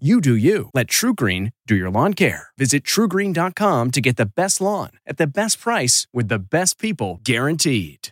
You 0.00 0.20
do 0.20 0.34
you. 0.34 0.70
Let 0.74 0.88
TruGreen 0.88 1.52
do 1.68 1.76
your 1.76 1.88
lawn 1.88 2.14
care. 2.14 2.48
Visit 2.58 2.82
trugreen.com 2.82 3.92
to 3.92 4.00
get 4.00 4.16
the 4.16 4.26
best 4.26 4.60
lawn 4.60 4.90
at 5.06 5.18
the 5.18 5.26
best 5.28 5.60
price 5.60 6.08
with 6.12 6.26
the 6.26 6.40
best 6.40 6.80
people 6.80 7.20
guaranteed. 7.22 8.08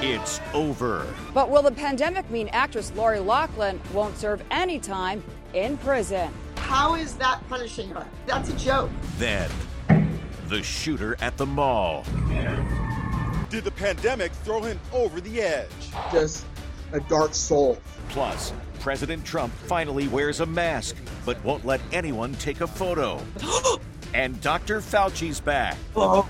It's 0.00 0.40
over. 0.54 1.06
But 1.34 1.50
will 1.50 1.60
the 1.60 1.70
pandemic 1.70 2.30
mean 2.30 2.48
actress 2.48 2.90
Lori 2.96 3.20
Loughlin 3.20 3.78
won't 3.92 4.16
serve 4.16 4.42
any 4.50 4.78
time 4.78 5.22
in 5.52 5.76
prison? 5.76 6.32
How 6.56 6.94
is 6.94 7.14
that 7.16 7.46
punishing 7.50 7.90
her? 7.90 8.06
That's 8.24 8.48
a 8.48 8.56
joke. 8.56 8.90
Then, 9.18 9.50
the 10.48 10.62
shooter 10.62 11.18
at 11.20 11.36
the 11.36 11.44
mall. 11.44 12.06
Did 13.50 13.64
the 13.64 13.70
pandemic 13.70 14.32
throw 14.32 14.62
him 14.62 14.80
over 14.94 15.20
the 15.20 15.42
edge? 15.42 15.68
Just 16.10 16.46
a 16.94 17.00
dark 17.00 17.34
soul. 17.34 17.76
Plus, 18.08 18.52
President 18.80 19.24
Trump 19.24 19.52
finally 19.66 20.08
wears 20.08 20.40
a 20.40 20.46
mask, 20.46 20.96
but 21.26 21.42
won't 21.44 21.66
let 21.66 21.80
anyone 21.92 22.34
take 22.34 22.60
a 22.60 22.66
photo. 22.66 23.20
and 24.14 24.40
Dr. 24.40 24.80
Fauci's 24.80 25.40
back. 25.40 25.76
Oh. 25.96 26.28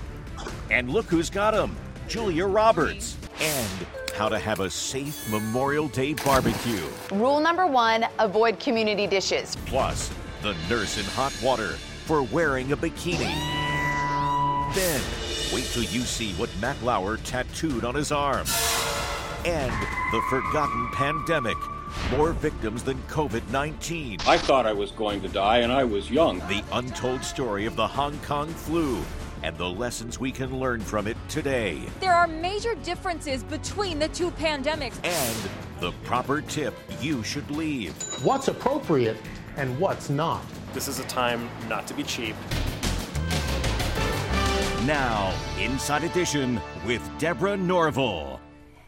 And 0.69 0.89
look 0.89 1.05
who's 1.05 1.29
got 1.29 1.53
him 1.53 1.75
Julia 2.07 2.45
Roberts. 2.45 3.17
And 3.39 3.87
how 4.15 4.29
to 4.29 4.39
have 4.39 4.61
a 4.61 4.69
safe 4.69 5.29
Memorial 5.29 5.87
Day 5.89 6.13
barbecue. 6.13 6.81
Rule 7.11 7.39
number 7.39 7.67
one 7.67 8.05
avoid 8.19 8.59
community 8.59 9.07
dishes. 9.07 9.57
Plus, 9.65 10.09
the 10.41 10.55
nurse 10.69 10.97
in 10.97 11.05
hot 11.05 11.37
water 11.43 11.71
for 12.05 12.23
wearing 12.23 12.71
a 12.71 12.77
bikini. 12.77 13.33
Then, 14.73 15.01
wait 15.53 15.65
till 15.65 15.83
you 15.83 16.01
see 16.01 16.33
what 16.33 16.49
Matt 16.61 16.81
Lauer 16.81 17.17
tattooed 17.17 17.83
on 17.83 17.95
his 17.95 18.11
arm. 18.11 18.45
And 19.45 19.71
the 20.11 20.21
forgotten 20.23 20.89
pandemic. 20.91 21.57
More 22.11 22.33
victims 22.33 22.83
than 22.83 22.97
COVID 23.03 23.47
19. 23.51 24.19
I 24.25 24.37
thought 24.37 24.65
I 24.65 24.73
was 24.73 24.89
going 24.91 25.21
to 25.21 25.27
die, 25.27 25.59
and 25.59 25.71
I 25.71 25.83
was 25.83 26.09
young. 26.09 26.39
The 26.47 26.63
untold 26.71 27.23
story 27.23 27.65
of 27.67 27.75
the 27.75 27.87
Hong 27.87 28.17
Kong 28.19 28.47
flu 28.47 29.01
and 29.43 29.55
the 29.57 29.69
lessons 29.69 30.19
we 30.19 30.31
can 30.31 30.59
learn 30.59 30.81
from 30.81 31.05
it 31.05 31.15
today. 31.29 31.83
There 31.99 32.13
are 32.13 32.25
major 32.25 32.73
differences 32.75 33.43
between 33.43 33.99
the 33.99 34.07
two 34.07 34.31
pandemics. 34.31 34.97
And 35.03 35.49
the 35.79 35.91
proper 36.03 36.41
tip 36.41 36.73
you 36.99 37.21
should 37.21 37.49
leave. 37.51 37.93
What's 38.23 38.47
appropriate 38.47 39.17
and 39.57 39.77
what's 39.79 40.09
not. 40.09 40.43
This 40.73 40.87
is 40.87 40.99
a 40.99 41.03
time 41.03 41.47
not 41.69 41.85
to 41.85 41.93
be 41.93 42.01
cheap. 42.01 42.35
Now, 44.85 45.33
Inside 45.59 46.03
Edition 46.03 46.59
with 46.85 47.07
Deborah 47.19 47.57
Norville. 47.57 48.39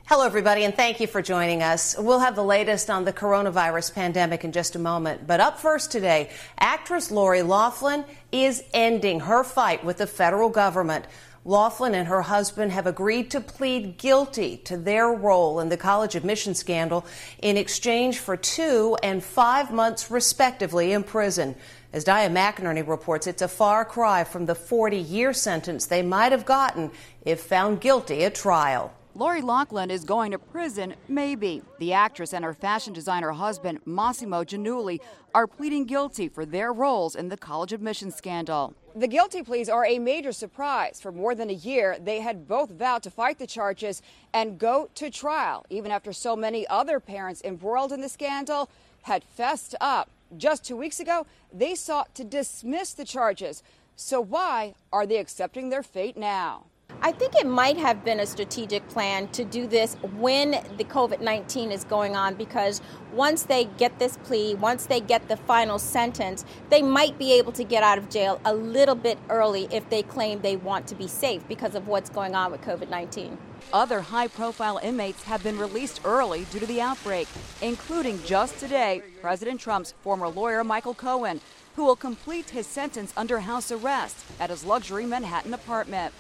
Hello, 0.10 0.26
everybody, 0.26 0.64
and 0.64 0.74
thank 0.74 1.02
you 1.02 1.06
for 1.06 1.22
joining 1.22 1.62
us. 1.62 1.94
We'll 2.00 2.22
have 2.22 2.38
the 2.38 2.42
latest 2.42 2.90
on 2.90 3.04
the 3.04 3.12
coronavirus 3.12 3.94
pandemic 3.94 4.46
in 4.46 4.54
just 4.54 4.78
a 4.78 4.80
moment. 4.80 5.28
But 5.28 5.42
up 5.42 5.60
first 5.60 5.92
today, 5.92 6.30
actress 6.58 7.12
Lori 7.12 7.42
Loughlin 7.42 8.06
is 8.32 8.64
ending 8.74 9.20
her 9.20 9.44
fight 9.44 9.84
with 9.84 9.98
the 9.98 10.08
federal 10.08 10.48
government. 10.48 11.04
Loughlin 11.44 11.94
and 11.94 12.08
her 12.08 12.22
husband 12.22 12.72
have 12.72 12.88
agreed 12.88 13.32
to 13.32 13.42
plead 13.42 13.98
guilty 13.98 14.56
to 14.64 14.78
their 14.78 15.10
role 15.10 15.60
in 15.60 15.68
the 15.68 15.76
college 15.76 16.16
admission 16.16 16.56
scandal 16.56 17.06
in 17.42 17.58
exchange 17.58 18.20
for 18.20 18.38
two 18.38 18.96
and 19.04 19.22
five 19.22 19.74
months, 19.74 20.10
respectively, 20.10 20.94
in 20.94 21.04
prison. 21.04 21.54
As 21.92 22.06
Diane 22.06 22.34
McInerney 22.34 22.88
reports, 22.88 23.28
it's 23.28 23.42
a 23.42 23.50
far 23.50 23.84
cry 23.84 24.24
from 24.24 24.46
the 24.46 24.56
40 24.56 24.96
year 24.96 25.34
sentence 25.34 25.86
they 25.86 26.02
might 26.02 26.32
have 26.32 26.46
gotten 26.46 26.92
if 27.26 27.42
found 27.42 27.82
guilty 27.82 28.24
at 28.24 28.36
trial. 28.36 28.94
Lori 29.18 29.42
Loughlin 29.42 29.90
is 29.90 30.04
going 30.04 30.30
to 30.30 30.38
prison, 30.38 30.94
maybe. 31.08 31.64
The 31.80 31.92
actress 31.92 32.36
and 32.36 32.46
her 32.46 32.54
fashion 32.54 32.94
designer 32.94 33.32
husband, 33.32 33.84
Mossimo 33.84 34.46
Giannulli, 34.46 35.00
are 35.34 35.48
pleading 35.48 35.86
guilty 35.86 36.30
for 36.30 36.46
their 36.46 36.72
roles 36.72 37.16
in 37.16 37.30
the 37.30 37.36
college 37.36 37.74
admissions 37.74 38.14
scandal. 38.14 38.76
The 38.96 39.08
guilty 39.08 39.42
pleas 39.42 39.70
are 39.70 39.88
a 39.88 39.98
major 39.98 40.32
surprise. 40.32 41.02
For 41.02 41.12
more 41.12 41.34
than 41.34 41.50
a 41.50 41.54
year, 41.54 41.98
they 42.00 42.20
had 42.20 42.48
both 42.48 42.70
vowed 42.70 43.02
to 43.04 43.10
fight 43.10 43.40
the 43.40 43.48
charges 43.48 44.04
and 44.34 44.60
go 44.60 44.88
to 44.94 45.10
trial, 45.10 45.66
even 45.72 45.90
after 45.90 46.14
so 46.14 46.36
many 46.36 46.68
other 46.68 47.00
parents 47.00 47.42
embroiled 47.44 47.92
in 47.92 48.02
the 48.02 48.10
scandal 48.10 48.70
had 49.02 49.24
fessed 49.24 49.74
up. 49.82 50.12
Just 50.38 50.64
two 50.64 50.78
weeks 50.78 51.00
ago, 51.00 51.26
they 51.52 51.74
sought 51.74 52.14
to 52.14 52.24
dismiss 52.24 52.94
the 52.94 53.06
charges. 53.06 53.64
So 53.96 54.22
why 54.22 54.76
are 54.94 55.08
they 55.08 55.18
accepting 55.18 55.70
their 55.70 55.82
fate 55.82 56.18
now? 56.18 56.66
I 57.00 57.12
think 57.12 57.36
it 57.36 57.46
might 57.46 57.78
have 57.78 58.04
been 58.04 58.20
a 58.20 58.26
strategic 58.26 58.88
plan 58.90 59.28
to 59.30 59.44
do 59.44 59.68
this 59.68 59.94
when 60.18 60.52
the 60.78 60.84
COVID 60.84 61.22
19 61.22 61.72
is 61.72 61.84
going 61.84 62.16
on 62.16 62.34
because 62.34 62.82
once 63.14 63.44
they 63.44 63.66
get 63.78 64.00
this 64.00 64.18
plea, 64.18 64.56
once 64.56 64.88
they 64.88 65.00
get 65.00 65.28
the 65.28 65.38
final 65.38 65.78
sentence, 65.78 66.44
they 66.70 66.82
might 66.82 67.18
be 67.20 67.34
able 67.34 67.52
to 67.52 67.64
get 67.64 67.84
out 67.84 68.00
of 68.00 68.10
jail 68.10 68.42
a 68.46 68.54
little 68.54 68.96
bit 68.96 69.20
early 69.30 69.68
if 69.72 69.88
they 69.90 70.02
claim 70.02 70.42
they 70.42 70.58
want 70.58 70.88
to 70.88 70.96
be 70.96 71.08
safe 71.08 71.48
because 71.48 71.76
of 71.76 71.88
what's 71.88 72.10
going 72.10 72.34
on 72.34 72.52
with 72.52 72.62
COVID 72.62 72.90
19. 72.90 73.38
Other 73.72 74.02
high 74.02 74.28
profile 74.28 74.80
inmates 74.82 75.24
have 75.24 75.44
been 75.44 75.60
released 75.60 76.02
early 76.04 76.46
due 76.46 76.60
to 76.60 76.66
the 76.66 76.82
outbreak, 76.82 77.28
including 77.62 78.24
just 78.24 78.58
today, 78.58 79.04
President 79.22 79.60
Trump's 79.60 79.94
former 80.02 80.30
lawyer, 80.30 80.64
Michael 80.64 80.96
Cohen, 80.96 81.42
who 81.76 81.86
will 81.86 81.96
complete 81.96 82.50
his 82.50 82.66
sentence 82.66 83.14
under 83.16 83.42
house 83.42 83.72
arrest 83.72 84.26
at 84.40 84.50
his 84.50 84.66
luxury 84.66 85.06
Manhattan 85.06 85.54
apartment. 85.54 86.14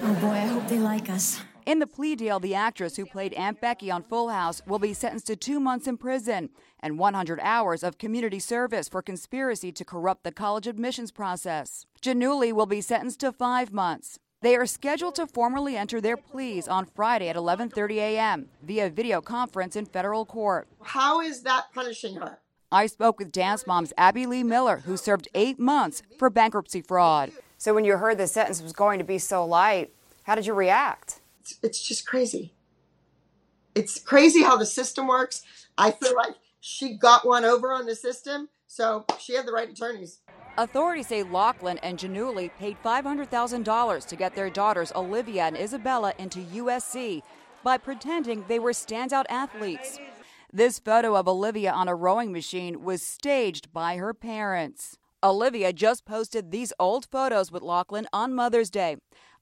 Oh 0.00 0.14
boy, 0.14 0.28
I 0.28 0.46
hope 0.46 0.68
they 0.68 0.78
like 0.78 1.10
us. 1.10 1.40
In 1.64 1.78
the 1.78 1.86
plea 1.86 2.16
deal, 2.16 2.40
the 2.40 2.54
actress 2.54 2.96
who 2.96 3.06
played 3.06 3.34
Aunt 3.34 3.60
Becky 3.60 3.90
on 3.90 4.02
Full 4.02 4.30
House 4.30 4.62
will 4.66 4.78
be 4.78 4.94
sentenced 4.94 5.26
to 5.28 5.36
two 5.36 5.60
months 5.60 5.86
in 5.86 5.96
prison 5.96 6.50
and 6.80 6.98
100 6.98 7.38
hours 7.40 7.84
of 7.84 7.98
community 7.98 8.40
service 8.40 8.88
for 8.88 9.00
conspiracy 9.00 9.70
to 9.70 9.84
corrupt 9.84 10.24
the 10.24 10.32
college 10.32 10.66
admissions 10.66 11.12
process. 11.12 11.86
Giannulli 12.02 12.52
will 12.52 12.66
be 12.66 12.80
sentenced 12.80 13.20
to 13.20 13.32
five 13.32 13.72
months. 13.72 14.18
They 14.40 14.56
are 14.56 14.66
scheduled 14.66 15.14
to 15.16 15.26
formally 15.26 15.76
enter 15.76 16.00
their 16.00 16.16
pleas 16.16 16.66
on 16.66 16.86
Friday 16.86 17.28
at 17.28 17.36
11:30 17.36 17.96
a.m. 17.98 18.48
via 18.62 18.90
video 18.90 19.20
conference 19.20 19.76
in 19.76 19.86
federal 19.86 20.26
court. 20.26 20.66
How 20.82 21.20
is 21.20 21.42
that 21.42 21.72
punishing 21.72 22.16
her? 22.16 22.40
I 22.72 22.86
spoke 22.86 23.18
with 23.20 23.30
Dance 23.30 23.66
Moms 23.66 23.92
Abby 23.96 24.26
Lee 24.26 24.42
Miller, 24.42 24.78
who 24.78 24.96
served 24.96 25.28
eight 25.34 25.60
months 25.60 26.02
for 26.18 26.28
bankruptcy 26.30 26.80
fraud. 26.80 27.30
So 27.62 27.72
when 27.72 27.84
you 27.84 27.96
heard 27.96 28.18
the 28.18 28.26
sentence 28.26 28.60
was 28.60 28.72
going 28.72 28.98
to 28.98 29.04
be 29.04 29.18
so 29.18 29.46
light, 29.46 29.94
how 30.24 30.34
did 30.34 30.46
you 30.46 30.52
react? 30.52 31.20
It's, 31.40 31.58
it's 31.62 31.80
just 31.80 32.04
crazy. 32.04 32.54
It's 33.76 34.00
crazy 34.00 34.42
how 34.42 34.56
the 34.56 34.66
system 34.66 35.06
works. 35.06 35.42
I 35.78 35.92
feel 35.92 36.16
like 36.16 36.34
she 36.58 36.94
got 36.94 37.24
one 37.24 37.44
over 37.44 37.70
on 37.70 37.86
the 37.86 37.94
system, 37.94 38.48
so 38.66 39.04
she 39.20 39.36
had 39.36 39.46
the 39.46 39.52
right 39.52 39.70
attorneys. 39.70 40.18
Authorities 40.58 41.06
say 41.06 41.22
Loughlin 41.22 41.78
and 41.84 42.00
Giannulli 42.00 42.50
paid 42.58 42.82
$500,000 42.84 44.08
to 44.08 44.16
get 44.16 44.34
their 44.34 44.50
daughters 44.50 44.90
Olivia 44.96 45.44
and 45.44 45.56
Isabella 45.56 46.14
into 46.18 46.40
USC 46.40 47.22
by 47.62 47.78
pretending 47.78 48.44
they 48.48 48.58
were 48.58 48.72
standout 48.72 49.26
athletes. 49.30 50.00
This 50.52 50.80
photo 50.80 51.14
of 51.14 51.28
Olivia 51.28 51.70
on 51.70 51.86
a 51.86 51.94
rowing 51.94 52.32
machine 52.32 52.82
was 52.82 53.02
staged 53.02 53.72
by 53.72 53.98
her 53.98 54.12
parents. 54.12 54.98
Olivia 55.24 55.72
just 55.72 56.04
posted 56.04 56.50
these 56.50 56.72
old 56.80 57.06
photos 57.06 57.52
with 57.52 57.62
Loughlin 57.62 58.08
on 58.12 58.34
Mother's 58.34 58.70
Day. 58.70 58.96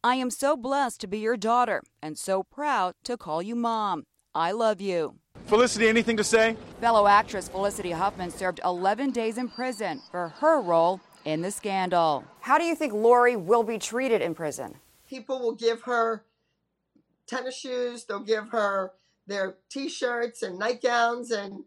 I 0.05 0.17
am 0.17 0.29
so 0.29 0.55
blessed 0.55 1.01
to 1.01 1.07
be 1.07 1.19
your 1.19 1.39
daughter 1.39 1.83
and 2.03 2.19
so 2.19 2.43
proud 2.43 2.95
to 3.05 3.17
call 3.17 3.41
you 3.41 3.57
mom. 3.57 4.05
I 4.35 4.53
love 4.53 4.83
you. 4.83 5.15
Felicity, 5.47 5.89
anything 5.89 6.19
to 6.19 6.25
say? 6.25 6.57
Fellow 6.83 7.07
actress 7.07 7.49
Felicity 7.49 7.93
Huffman 7.93 8.31
served 8.31 8.61
11 8.63 9.13
days 9.13 9.39
in 9.39 9.49
prison 9.49 10.03
for 10.11 10.29
her 10.41 10.61
role 10.61 11.01
in 11.25 11.41
the 11.41 11.51
scandal. 11.51 12.25
How 12.41 12.59
do 12.59 12.65
you 12.65 12.75
think 12.75 12.93
Lori 12.93 13.37
will 13.37 13.63
be 13.63 13.79
treated 13.79 14.21
in 14.21 14.35
prison? 14.35 14.77
People 15.09 15.41
will 15.41 15.55
give 15.55 15.83
her 15.83 16.27
tennis 17.27 17.57
shoes, 17.57 18.05
they'll 18.05 18.21
give 18.21 18.51
her 18.51 18.93
their 19.27 19.57
t 19.71 19.89
shirts 19.89 20.43
and 20.43 20.59
nightgowns 20.59 21.31
and 21.31 21.65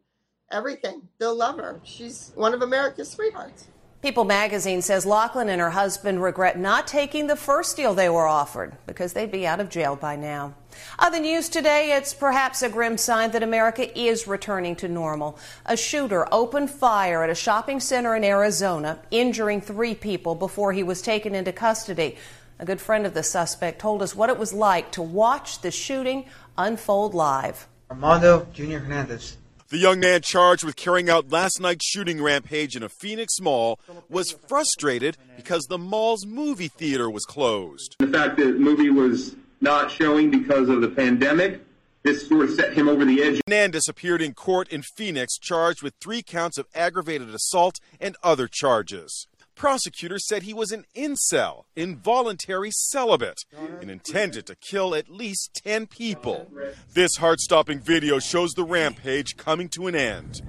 everything. 0.51 1.09
They'll 1.17 1.35
love 1.35 1.57
her. 1.57 1.81
She's 1.83 2.31
one 2.35 2.53
of 2.53 2.61
America's 2.61 3.09
sweethearts. 3.09 3.69
People 4.03 4.25
magazine 4.25 4.81
says 4.81 5.05
Loughlin 5.05 5.47
and 5.47 5.61
her 5.61 5.69
husband 5.69 6.21
regret 6.21 6.59
not 6.59 6.87
taking 6.87 7.27
the 7.27 7.37
first 7.37 7.77
deal 7.77 7.93
they 7.93 8.09
were 8.09 8.27
offered 8.27 8.75
because 8.85 9.13
they'd 9.13 9.31
be 9.31 9.47
out 9.47 9.61
of 9.61 9.69
jail 9.69 9.95
by 9.95 10.17
now. 10.17 10.55
Other 10.99 11.21
news 11.21 11.47
today, 11.47 11.93
it's 11.93 12.13
perhaps 12.13 12.61
a 12.61 12.67
grim 12.67 12.97
sign 12.97 13.31
that 13.31 13.43
America 13.43 13.97
is 13.97 14.27
returning 14.27 14.75
to 14.75 14.89
normal. 14.89 15.39
A 15.65 15.77
shooter 15.77 16.27
opened 16.33 16.69
fire 16.69 17.23
at 17.23 17.29
a 17.29 17.35
shopping 17.35 17.79
center 17.79 18.13
in 18.13 18.25
Arizona, 18.25 18.99
injuring 19.09 19.61
three 19.61 19.95
people 19.95 20.35
before 20.35 20.73
he 20.73 20.83
was 20.83 21.01
taken 21.01 21.33
into 21.33 21.53
custody. 21.53 22.17
A 22.59 22.65
good 22.65 22.81
friend 22.81 23.05
of 23.05 23.13
the 23.13 23.23
suspect 23.23 23.79
told 23.79 24.01
us 24.01 24.13
what 24.13 24.29
it 24.29 24.37
was 24.37 24.51
like 24.51 24.91
to 24.91 25.01
watch 25.01 25.61
the 25.61 25.71
shooting 25.71 26.25
unfold 26.57 27.13
live. 27.13 27.69
Armando 27.89 28.47
Jr. 28.51 28.79
Hernandez. 28.79 29.37
The 29.73 29.79
young 29.79 29.99
man 29.99 30.21
charged 30.21 30.63
with 30.63 30.75
carrying 30.75 31.09
out 31.09 31.31
last 31.31 31.59
night's 31.59 31.83
shooting 31.83 32.21
rampage 32.21 32.75
in 32.75 32.83
a 32.83 32.89
Phoenix 32.89 33.39
mall 33.41 33.79
was 34.07 34.31
frustrated 34.47 35.17
because 35.35 35.63
the 35.63 35.79
mall's 35.79 36.27
movie 36.27 36.67
theater 36.67 37.09
was 37.09 37.25
closed. 37.25 37.95
The 37.97 38.05
fact 38.05 38.37
that 38.37 38.45
the 38.45 38.59
movie 38.59 38.91
was 38.91 39.35
not 39.61 39.89
showing 39.89 40.29
because 40.29 40.69
of 40.69 40.81
the 40.81 40.89
pandemic, 40.89 41.65
this 42.03 42.27
sort 42.27 42.49
of 42.49 42.55
set 42.55 42.73
him 42.73 42.87
over 42.87 43.03
the 43.03 43.23
edge. 43.23 43.41
Hernandez 43.47 43.87
appeared 43.87 44.21
in 44.21 44.35
court 44.35 44.67
in 44.67 44.83
Phoenix 44.83 45.39
charged 45.39 45.81
with 45.81 45.95
three 45.99 46.21
counts 46.21 46.59
of 46.59 46.67
aggravated 46.75 47.33
assault 47.33 47.79
and 47.99 48.15
other 48.21 48.47
charges. 48.47 49.25
Prosecutors 49.55 50.27
said 50.27 50.43
he 50.43 50.53
was 50.53 50.71
an 50.71 50.85
incel, 50.95 51.65
involuntary 51.75 52.71
celibate, 52.71 53.45
and 53.81 53.89
intended 53.89 54.45
to 54.47 54.55
kill 54.55 54.95
at 54.95 55.09
least 55.09 55.61
10 55.63 55.87
people. 55.87 56.51
This 56.93 57.17
heart 57.17 57.39
stopping 57.39 57.79
video 57.79 58.19
shows 58.19 58.53
the 58.53 58.63
rampage 58.63 59.37
coming 59.37 59.69
to 59.69 59.87
an 59.87 59.95
end. 59.95 60.41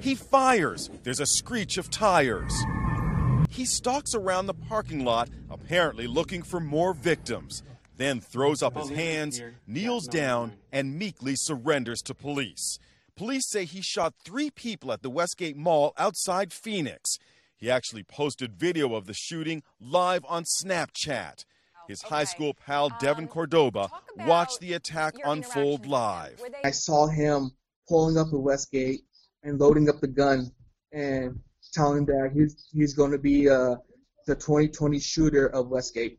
He 0.00 0.14
fires. 0.14 0.90
There's 1.02 1.20
a 1.20 1.26
screech 1.26 1.78
of 1.78 1.90
tires. 1.90 2.52
He 3.48 3.64
stalks 3.64 4.14
around 4.14 4.46
the 4.46 4.54
parking 4.54 5.04
lot, 5.04 5.28
apparently 5.50 6.06
looking 6.06 6.42
for 6.42 6.60
more 6.60 6.94
victims, 6.94 7.62
then 7.96 8.20
throws 8.20 8.62
up 8.62 8.76
his 8.76 8.90
hands, 8.90 9.40
kneels 9.66 10.06
down, 10.06 10.54
and 10.72 10.98
meekly 10.98 11.36
surrenders 11.36 12.00
to 12.02 12.14
police. 12.14 12.78
Police 13.14 13.48
say 13.48 13.64
he 13.64 13.82
shot 13.82 14.14
three 14.24 14.50
people 14.50 14.90
at 14.90 15.02
the 15.02 15.10
Westgate 15.10 15.56
Mall 15.56 15.92
outside 15.98 16.52
Phoenix. 16.52 17.18
He 17.62 17.70
actually 17.70 18.02
posted 18.02 18.58
video 18.58 18.96
of 18.96 19.06
the 19.06 19.14
shooting 19.14 19.62
live 19.80 20.24
on 20.28 20.42
Snapchat. 20.42 21.44
His 21.86 22.02
high 22.02 22.24
school 22.24 22.54
pal 22.54 22.90
Devin 22.98 23.28
Cordoba 23.28 23.88
watched 24.16 24.58
the 24.58 24.72
attack 24.72 25.14
unfold 25.24 25.86
live. 25.86 26.42
I 26.64 26.72
saw 26.72 27.06
him 27.06 27.52
pulling 27.88 28.18
up 28.18 28.30
the 28.30 28.40
Westgate 28.40 29.02
and 29.44 29.60
loading 29.60 29.88
up 29.88 30.00
the 30.00 30.08
gun 30.08 30.50
and 30.92 31.38
telling 31.72 32.04
that 32.06 32.32
he's 32.34 32.68
he's 32.74 32.94
going 32.94 33.12
to 33.12 33.18
be 33.18 33.48
uh, 33.48 33.76
the 34.26 34.34
2020 34.34 34.98
shooter 34.98 35.46
of 35.46 35.68
Westgate. 35.68 36.18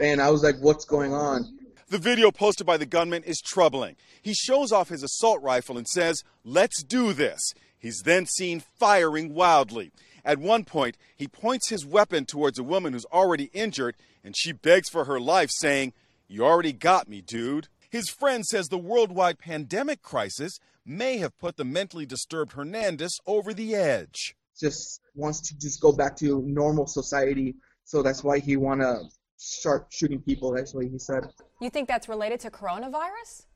And 0.00 0.20
I 0.20 0.30
was 0.30 0.42
like, 0.42 0.56
"What's 0.58 0.84
going 0.84 1.14
on?" 1.14 1.56
The 1.88 1.98
video 1.98 2.32
posted 2.32 2.66
by 2.66 2.78
the 2.78 2.86
gunman 2.86 3.22
is 3.22 3.40
troubling. 3.40 3.94
He 4.22 4.34
shows 4.34 4.72
off 4.72 4.88
his 4.88 5.04
assault 5.04 5.40
rifle 5.40 5.78
and 5.78 5.86
says, 5.86 6.22
Let's 6.44 6.82
do 6.82 7.12
this. 7.12 7.40
He's 7.80 8.02
then 8.04 8.26
seen 8.26 8.60
firing 8.60 9.34
wildly. 9.34 9.90
At 10.24 10.38
one 10.38 10.64
point, 10.64 10.96
he 11.16 11.28
points 11.28 11.68
his 11.68 11.86
weapon 11.86 12.24
towards 12.24 12.58
a 12.58 12.64
woman 12.64 12.92
who's 12.92 13.04
already 13.06 13.50
injured, 13.52 13.96
and 14.22 14.36
she 14.36 14.52
begs 14.52 14.88
for 14.88 15.04
her 15.04 15.20
life, 15.20 15.50
saying, 15.50 15.92
You 16.28 16.44
already 16.44 16.72
got 16.72 17.08
me, 17.08 17.20
dude. 17.20 17.68
His 17.90 18.08
friend 18.08 18.46
says 18.46 18.68
the 18.68 18.78
worldwide 18.78 19.38
pandemic 19.38 20.02
crisis 20.02 20.58
may 20.86 21.18
have 21.18 21.36
put 21.38 21.56
the 21.56 21.64
mentally 21.64 22.06
disturbed 22.06 22.52
Hernandez 22.52 23.18
over 23.26 23.52
the 23.52 23.74
edge. 23.74 24.36
Just 24.58 25.00
wants 25.14 25.40
to 25.48 25.58
just 25.58 25.80
go 25.80 25.92
back 25.92 26.16
to 26.16 26.42
normal 26.42 26.86
society, 26.86 27.56
so 27.84 28.02
that's 28.02 28.22
why 28.22 28.38
he 28.38 28.56
want 28.56 28.80
to 28.80 29.02
start 29.36 29.86
shooting 29.90 30.20
people. 30.20 30.56
Actually, 30.58 30.88
he 30.88 30.98
said. 30.98 31.26
You 31.60 31.70
think 31.70 31.88
that's 31.88 32.08
related 32.08 32.40
to 32.40 32.50
coronavirus? 32.50 33.46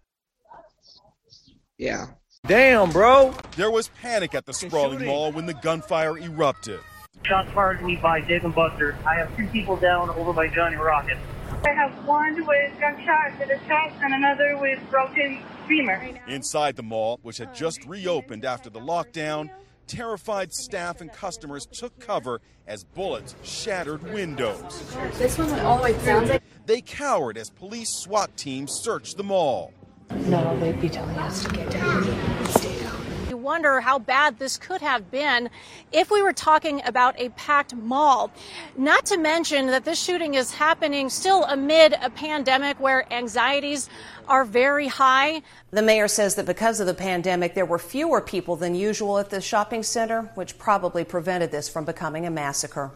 Yeah. 1.78 2.06
Damn, 2.46 2.91
bro. 2.91 3.35
There 3.56 3.70
was 3.70 3.88
panic 3.88 4.35
at 4.35 4.44
the 4.44 4.52
sprawling 4.52 5.06
mall 5.06 5.32
when 5.32 5.46
the 5.46 5.55
gunfire 5.55 6.19
erupted. 6.19 6.79
Shots 7.25 7.50
fired 7.52 7.79
at 7.79 7.85
me 7.85 7.96
by 7.96 8.20
Dave 8.20 8.44
and 8.44 8.55
Buster. 8.55 8.99
I 9.06 9.14
have 9.14 9.35
two 9.35 9.46
people 9.46 9.76
down 9.79 10.11
over 10.11 10.31
by 10.35 10.49
Johnny 10.49 10.76
Rocket. 10.76 11.17
I 11.64 11.70
have 11.70 11.93
one 12.05 12.44
with 12.44 12.79
gunshot 12.79 13.41
to 13.41 13.46
the 13.46 13.58
chest 13.67 13.94
and 14.02 14.12
another 14.12 14.58
with 14.58 14.79
broken 14.91 15.43
femur. 15.67 16.20
Inside 16.29 16.76
the 16.76 16.82
mall, 16.82 17.19
which 17.23 17.38
had 17.38 17.55
just 17.55 17.82
reopened 17.87 18.44
after 18.44 18.69
the 18.69 18.81
lockdown, 18.81 19.49
terrified 19.87 20.52
staff 20.52 21.00
and 21.00 21.11
customers 21.11 21.64
took 21.64 21.99
cover 21.99 22.43
as 22.67 22.85
bullets 22.85 23.35
shattered 23.43 24.02
windows. 24.12 24.85
This 25.17 25.38
one 25.38 25.50
went 25.50 25.62
all 25.62 25.79
the 25.79 25.85
way 25.85 25.93
through. 25.94 26.38
They 26.67 26.82
cowered 26.82 27.38
as 27.38 27.49
police 27.49 27.90
SWAT 27.90 28.37
teams 28.37 28.73
searched 28.73 29.17
the 29.17 29.25
mall. 29.25 29.73
No, 30.10 30.58
they'd 30.60 30.80
be 30.80 30.88
telling 30.88 31.16
us 31.16 31.42
to 31.44 31.50
get 31.50 31.70
down 31.70 32.04
and 32.04 32.48
stay 32.48 32.78
down. 32.80 33.00
You 33.28 33.36
wonder 33.36 33.80
how 33.80 33.98
bad 33.98 34.38
this 34.38 34.56
could 34.56 34.80
have 34.80 35.10
been 35.10 35.50
if 35.92 36.10
we 36.10 36.22
were 36.22 36.32
talking 36.32 36.82
about 36.84 37.18
a 37.18 37.30
packed 37.30 37.74
mall. 37.74 38.30
Not 38.76 39.06
to 39.06 39.16
mention 39.16 39.66
that 39.68 39.84
this 39.84 40.00
shooting 40.00 40.34
is 40.34 40.52
happening 40.54 41.08
still 41.08 41.44
amid 41.44 41.94
a 42.00 42.10
pandemic 42.10 42.78
where 42.78 43.12
anxieties 43.12 43.88
are 44.28 44.44
very 44.44 44.88
high. 44.88 45.42
The 45.70 45.82
mayor 45.82 46.08
says 46.08 46.34
that 46.36 46.46
because 46.46 46.80
of 46.80 46.86
the 46.86 46.94
pandemic, 46.94 47.54
there 47.54 47.66
were 47.66 47.78
fewer 47.78 48.20
people 48.20 48.56
than 48.56 48.74
usual 48.74 49.18
at 49.18 49.30
the 49.30 49.40
shopping 49.40 49.82
center, 49.82 50.30
which 50.34 50.58
probably 50.58 51.04
prevented 51.04 51.50
this 51.50 51.68
from 51.68 51.84
becoming 51.84 52.26
a 52.26 52.30
massacre. 52.30 52.92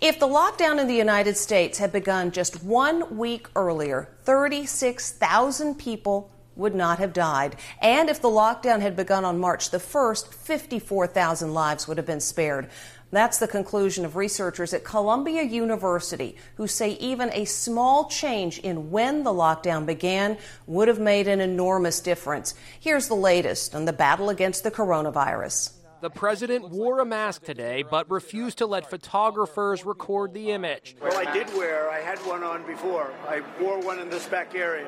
If 0.00 0.20
the 0.20 0.28
lockdown 0.28 0.78
in 0.78 0.86
the 0.86 0.94
United 0.94 1.36
States 1.36 1.78
had 1.78 1.90
begun 1.90 2.30
just 2.30 2.62
one 2.62 3.18
week 3.18 3.48
earlier, 3.56 4.08
36,000 4.22 5.74
people 5.74 6.30
would 6.54 6.74
not 6.74 7.00
have 7.00 7.12
died. 7.12 7.56
And 7.82 8.08
if 8.08 8.22
the 8.22 8.28
lockdown 8.28 8.80
had 8.80 8.94
begun 8.94 9.24
on 9.24 9.40
March 9.40 9.70
the 9.70 9.78
1st, 9.78 10.32
54,000 10.32 11.52
lives 11.52 11.88
would 11.88 11.96
have 11.96 12.06
been 12.06 12.20
spared. 12.20 12.70
That's 13.10 13.38
the 13.38 13.48
conclusion 13.48 14.04
of 14.04 14.14
researchers 14.14 14.72
at 14.72 14.84
Columbia 14.84 15.42
University 15.42 16.36
who 16.54 16.68
say 16.68 16.90
even 16.90 17.32
a 17.32 17.44
small 17.44 18.08
change 18.08 18.58
in 18.58 18.92
when 18.92 19.24
the 19.24 19.32
lockdown 19.32 19.84
began 19.84 20.38
would 20.68 20.86
have 20.86 21.00
made 21.00 21.26
an 21.26 21.40
enormous 21.40 21.98
difference. 21.98 22.54
Here's 22.78 23.08
the 23.08 23.14
latest 23.14 23.74
on 23.74 23.84
the 23.84 23.92
battle 23.92 24.30
against 24.30 24.62
the 24.62 24.70
coronavirus. 24.70 25.77
The 26.00 26.10
president 26.10 26.70
wore 26.70 27.00
a 27.00 27.04
mask 27.04 27.42
today, 27.42 27.82
but 27.82 28.08
refused 28.08 28.58
to 28.58 28.66
let 28.66 28.88
photographers 28.88 29.84
record 29.84 30.32
the 30.32 30.52
image. 30.52 30.94
Well, 31.02 31.16
I 31.16 31.32
did 31.32 31.48
wear, 31.56 31.90
I 31.90 31.98
had 31.98 32.18
one 32.20 32.44
on 32.44 32.64
before. 32.66 33.12
I 33.26 33.42
wore 33.60 33.80
one 33.80 33.98
in 33.98 34.08
this 34.08 34.26
back 34.26 34.54
area, 34.54 34.86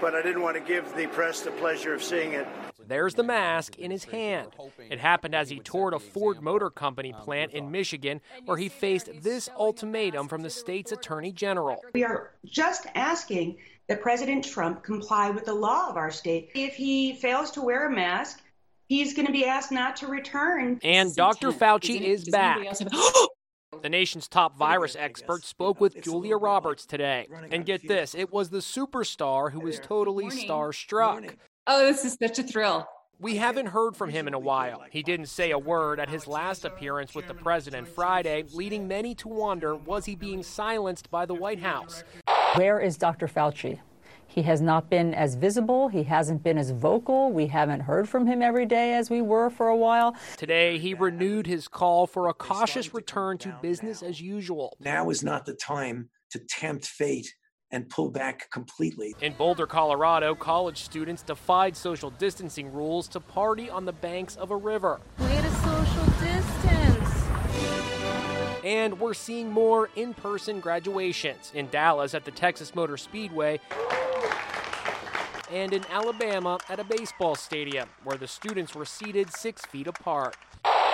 but 0.00 0.14
I 0.14 0.22
didn't 0.22 0.40
want 0.40 0.56
to 0.56 0.62
give 0.62 0.94
the 0.94 1.06
press 1.08 1.42
the 1.42 1.50
pleasure 1.50 1.92
of 1.92 2.02
seeing 2.02 2.32
it. 2.32 2.46
There's 2.86 3.12
the 3.12 3.22
mask 3.22 3.78
in 3.78 3.90
his 3.90 4.04
hand. 4.04 4.52
It 4.90 4.98
happened 4.98 5.34
as 5.34 5.50
he 5.50 5.58
toured 5.58 5.92
a 5.92 5.98
Ford 5.98 6.40
Motor 6.40 6.70
Company 6.70 7.12
plant 7.12 7.52
in 7.52 7.70
Michigan, 7.70 8.22
where 8.46 8.56
he 8.56 8.70
faced 8.70 9.10
this 9.20 9.50
ultimatum 9.58 10.28
from 10.28 10.40
the 10.40 10.48
state's 10.48 10.92
attorney 10.92 11.30
general. 11.30 11.82
We 11.92 12.04
are 12.04 12.32
just 12.46 12.86
asking 12.94 13.58
that 13.88 14.00
President 14.00 14.46
Trump 14.46 14.82
comply 14.82 15.28
with 15.28 15.44
the 15.44 15.52
law 15.52 15.90
of 15.90 15.98
our 15.98 16.10
state. 16.10 16.50
If 16.54 16.74
he 16.76 17.12
fails 17.16 17.50
to 17.52 17.60
wear 17.60 17.86
a 17.86 17.94
mask, 17.94 18.40
he's 18.88 19.14
going 19.14 19.26
to 19.26 19.32
be 19.32 19.44
asked 19.44 19.70
not 19.70 19.96
to 19.96 20.06
return. 20.06 20.80
And 20.82 21.14
Dr. 21.14 21.52
Fauci 21.52 22.00
is 22.00 22.28
back. 22.28 22.58
The 23.82 23.88
nation's 23.88 24.26
top 24.26 24.56
virus 24.58 24.96
expert 24.98 25.44
spoke 25.44 25.80
with 25.80 26.02
Julia 26.02 26.36
Roberts 26.36 26.84
today. 26.84 27.28
And 27.52 27.64
get 27.64 27.86
this, 27.86 28.12
it 28.12 28.32
was 28.32 28.50
the 28.50 28.58
superstar 28.58 29.52
who 29.52 29.60
was 29.60 29.78
totally 29.78 30.24
starstruck. 30.26 31.36
Oh, 31.66 31.86
this 31.86 32.04
is 32.04 32.16
such 32.20 32.40
a 32.40 32.42
thrill. 32.42 32.88
We 33.20 33.36
haven't 33.36 33.66
heard 33.66 33.94
from 33.94 34.10
him 34.10 34.26
in 34.26 34.34
a 34.34 34.38
while. 34.38 34.82
He 34.90 35.02
didn't 35.02 35.26
say 35.26 35.52
a 35.52 35.58
word 35.58 36.00
at 36.00 36.08
his 36.08 36.26
last 36.26 36.64
appearance 36.64 37.14
with 37.14 37.28
the 37.28 37.34
president 37.34 37.86
Friday, 37.86 38.44
leading 38.52 38.88
many 38.88 39.14
to 39.16 39.28
wonder 39.28 39.76
was 39.76 40.06
he 40.06 40.16
being 40.16 40.42
silenced 40.42 41.10
by 41.10 41.26
the 41.26 41.34
White 41.34 41.60
House? 41.60 42.02
Where 42.54 42.80
is 42.80 42.96
Dr. 42.96 43.28
Fauci? 43.28 43.78
He 44.28 44.42
has 44.42 44.60
not 44.60 44.90
been 44.90 45.14
as 45.14 45.34
visible. 45.34 45.88
He 45.88 46.02
hasn't 46.04 46.42
been 46.42 46.58
as 46.58 46.70
vocal. 46.70 47.32
We 47.32 47.46
haven't 47.46 47.80
heard 47.80 48.08
from 48.08 48.26
him 48.26 48.42
every 48.42 48.66
day 48.66 48.94
as 48.94 49.08
we 49.08 49.22
were 49.22 49.48
for 49.48 49.68
a 49.68 49.76
while. 49.76 50.14
Today, 50.36 50.78
he 50.78 50.92
renewed 50.92 51.46
his 51.46 51.66
call 51.66 52.06
for 52.06 52.28
a 52.28 52.34
cautious 52.34 52.92
return 52.92 53.38
to 53.38 53.58
business 53.62 54.02
as 54.02 54.20
usual. 54.20 54.76
Now 54.80 55.08
is 55.08 55.24
not 55.24 55.46
the 55.46 55.54
time 55.54 56.10
to 56.30 56.38
tempt 56.38 56.86
fate 56.86 57.34
and 57.70 57.88
pull 57.88 58.10
back 58.10 58.50
completely. 58.50 59.14
In 59.20 59.32
Boulder, 59.32 59.66
Colorado, 59.66 60.34
college 60.34 60.82
students 60.82 61.22
defied 61.22 61.76
social 61.76 62.10
distancing 62.10 62.72
rules 62.72 63.08
to 63.08 63.20
party 63.20 63.70
on 63.70 63.86
the 63.86 63.92
banks 63.92 64.36
of 64.36 64.50
a 64.50 64.56
river. 64.56 65.00
Way 65.18 65.36
to 65.40 65.50
social 65.50 66.04
distance. 66.20 67.24
And 68.64 68.98
we're 69.00 69.14
seeing 69.14 69.50
more 69.50 69.88
in 69.96 70.12
person 70.14 70.60
graduations 70.60 71.52
in 71.54 71.68
Dallas 71.68 72.14
at 72.14 72.24
the 72.24 72.30
Texas 72.30 72.74
Motor 72.74 72.96
Speedway 72.96 73.60
and 75.50 75.72
in 75.72 75.84
Alabama 75.90 76.58
at 76.68 76.80
a 76.80 76.84
baseball 76.84 77.34
stadium 77.34 77.88
where 78.04 78.16
the 78.16 78.28
students 78.28 78.74
were 78.74 78.84
seated 78.84 79.30
six 79.32 79.64
feet 79.66 79.86
apart. 79.86 80.36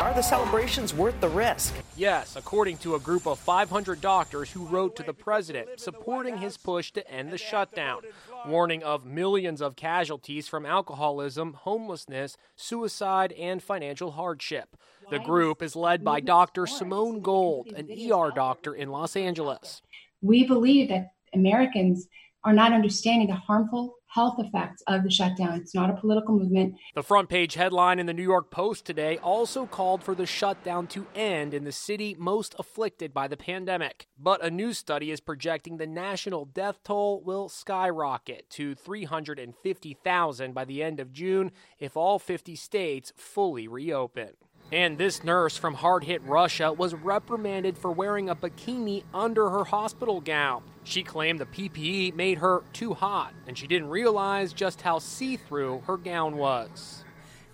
Are 0.01 0.13
the 0.13 0.23
celebrations 0.23 0.93
worth 0.93 1.19
the 1.21 1.29
risk? 1.29 1.75
Yes, 1.97 2.37
according 2.37 2.79
to 2.79 2.95
a 2.95 3.01
group 3.01 3.27
of 3.27 3.39
500 3.39 4.01
doctors 4.01 4.51
who 4.51 4.67
wrote 4.67 4.97
to 4.97 5.03
the 5.03 5.15
president 5.15 5.81
supporting 5.81 6.39
his 6.39 6.57
push 6.57 6.91
to 6.93 7.11
end 7.11 7.31
the 7.31 7.39
shutdown, 7.39 8.03
warning 8.47 8.83
of 8.83 9.07
millions 9.07 9.63
of 9.63 9.77
casualties 9.77 10.49
from 10.49 10.67
alcoholism, 10.67 11.55
homelessness, 11.55 12.37
suicide, 12.57 13.33
and 13.33 13.63
financial 13.63 14.13
hardship. 14.13 14.77
The 15.11 15.21
group 15.21 15.63
is 15.63 15.77
led 15.77 16.05
by 16.05 16.21
Dr. 16.21 16.67
Simone 16.67 17.21
Gold, 17.21 17.69
an 17.69 17.89
ER 17.91 18.31
doctor 18.35 18.75
in 18.75 18.91
Los 18.91 19.17
Angeles. 19.17 19.81
We 20.21 20.45
believe 20.45 20.89
that 20.89 21.13
Americans 21.33 22.09
are 22.45 22.53
not 22.53 22.73
understanding 22.73 23.29
the 23.29 23.35
harmful 23.35 23.97
health 24.15 24.37
effects 24.39 24.81
of 24.87 25.03
the 25.03 25.11
shutdown. 25.11 25.55
It's 25.55 25.75
not 25.75 25.91
a 25.91 25.95
political 25.95 26.39
movement. 26.39 26.77
The 26.95 27.03
front 27.03 27.29
page 27.29 27.55
headline 27.55 27.99
in 27.99 28.07
the 28.07 28.15
New 28.15 28.23
York 28.23 28.49
Post 28.49 28.85
today 28.85 29.19
also 29.19 29.67
called 29.67 30.05
for 30.05 30.15
the 30.15 30.25
shutdown 30.25 30.87
to 30.89 31.07
end 31.17 31.53
in 31.53 31.65
the 31.65 31.73
city 31.73 32.15
most 32.17 32.55
afflicted 32.57 33.13
by 33.13 33.27
the 33.27 33.37
pandemic. 33.37 34.07
But 34.17 34.45
a 34.45 34.51
new 34.51 34.73
study 34.73 35.11
is 35.11 35.21
projecting 35.21 35.77
the 35.77 35.87
national 35.89 36.45
death 36.45 36.79
toll 36.85 37.23
will 37.25 37.49
skyrocket 37.49 38.49
to 38.51 38.77
350,000 38.77 40.55
by 40.55 40.65
the 40.65 40.83
end 40.83 41.01
of 41.01 41.13
June 41.13 41.51
if 41.81 41.97
all 41.97 42.21
50 42.21 42.55
states 42.55 43.13
fully 43.17 43.67
reopen. 43.67 44.31
And 44.73 44.99
this 44.99 45.23
nurse 45.23 45.57
from 45.57 45.75
hard 45.75 46.05
hit 46.05 46.23
Russia 46.25 46.73
was 46.73 46.95
reprimanded 46.95 47.79
for 47.79 47.93
wearing 47.93 48.29
a 48.29 48.35
bikini 48.35 49.05
under 49.13 49.51
her 49.51 49.65
hospital 49.65 50.21
gown. 50.21 50.63
She 50.85 51.03
claimed 51.03 51.41
the 51.41 51.47
PPE 51.47 52.15
made 52.15 52.39
her 52.39 52.63
too 52.73 52.95
hot, 52.95 53.33
and 53.47 53.57
she 53.57 53.67
didn't 53.67 53.89
realize 53.89 54.53
just 54.53 54.83
how 54.83 54.99
see 54.99 55.37
through 55.37 55.83
her 55.87 55.97
gown 55.97 56.37
was. 56.37 57.05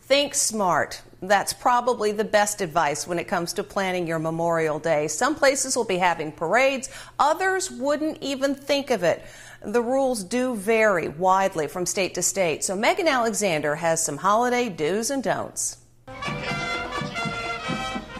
Think 0.02 0.34
smart. 0.34 1.02
That's 1.22 1.52
probably 1.52 2.10
the 2.10 2.24
best 2.24 2.60
advice 2.60 3.06
when 3.06 3.18
it 3.20 3.28
comes 3.28 3.52
to 3.52 3.62
planning 3.62 4.08
your 4.08 4.18
Memorial 4.18 4.80
Day. 4.80 5.06
Some 5.06 5.36
places 5.36 5.76
will 5.76 5.84
be 5.84 5.98
having 5.98 6.32
parades, 6.32 6.88
others 7.18 7.70
wouldn't 7.70 8.18
even 8.20 8.54
think 8.54 8.90
of 8.90 9.04
it. 9.04 9.22
The 9.62 9.82
rules 9.82 10.24
do 10.24 10.56
vary 10.56 11.08
widely 11.08 11.68
from 11.68 11.86
state 11.86 12.14
to 12.14 12.22
state, 12.22 12.64
so 12.64 12.74
Megan 12.74 13.06
Alexander 13.06 13.76
has 13.76 14.02
some 14.02 14.16
holiday 14.16 14.68
do's 14.68 15.10
and 15.10 15.22
don'ts. 15.22 15.76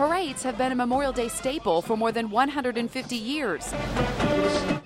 Parades 0.01 0.43
have 0.43 0.57
been 0.57 0.73
a 0.73 0.75
Memorial 0.75 1.13
Day 1.13 1.29
staple 1.29 1.83
for 1.83 1.95
more 1.95 2.11
than 2.11 2.31
150 2.31 3.17
years. 3.17 3.75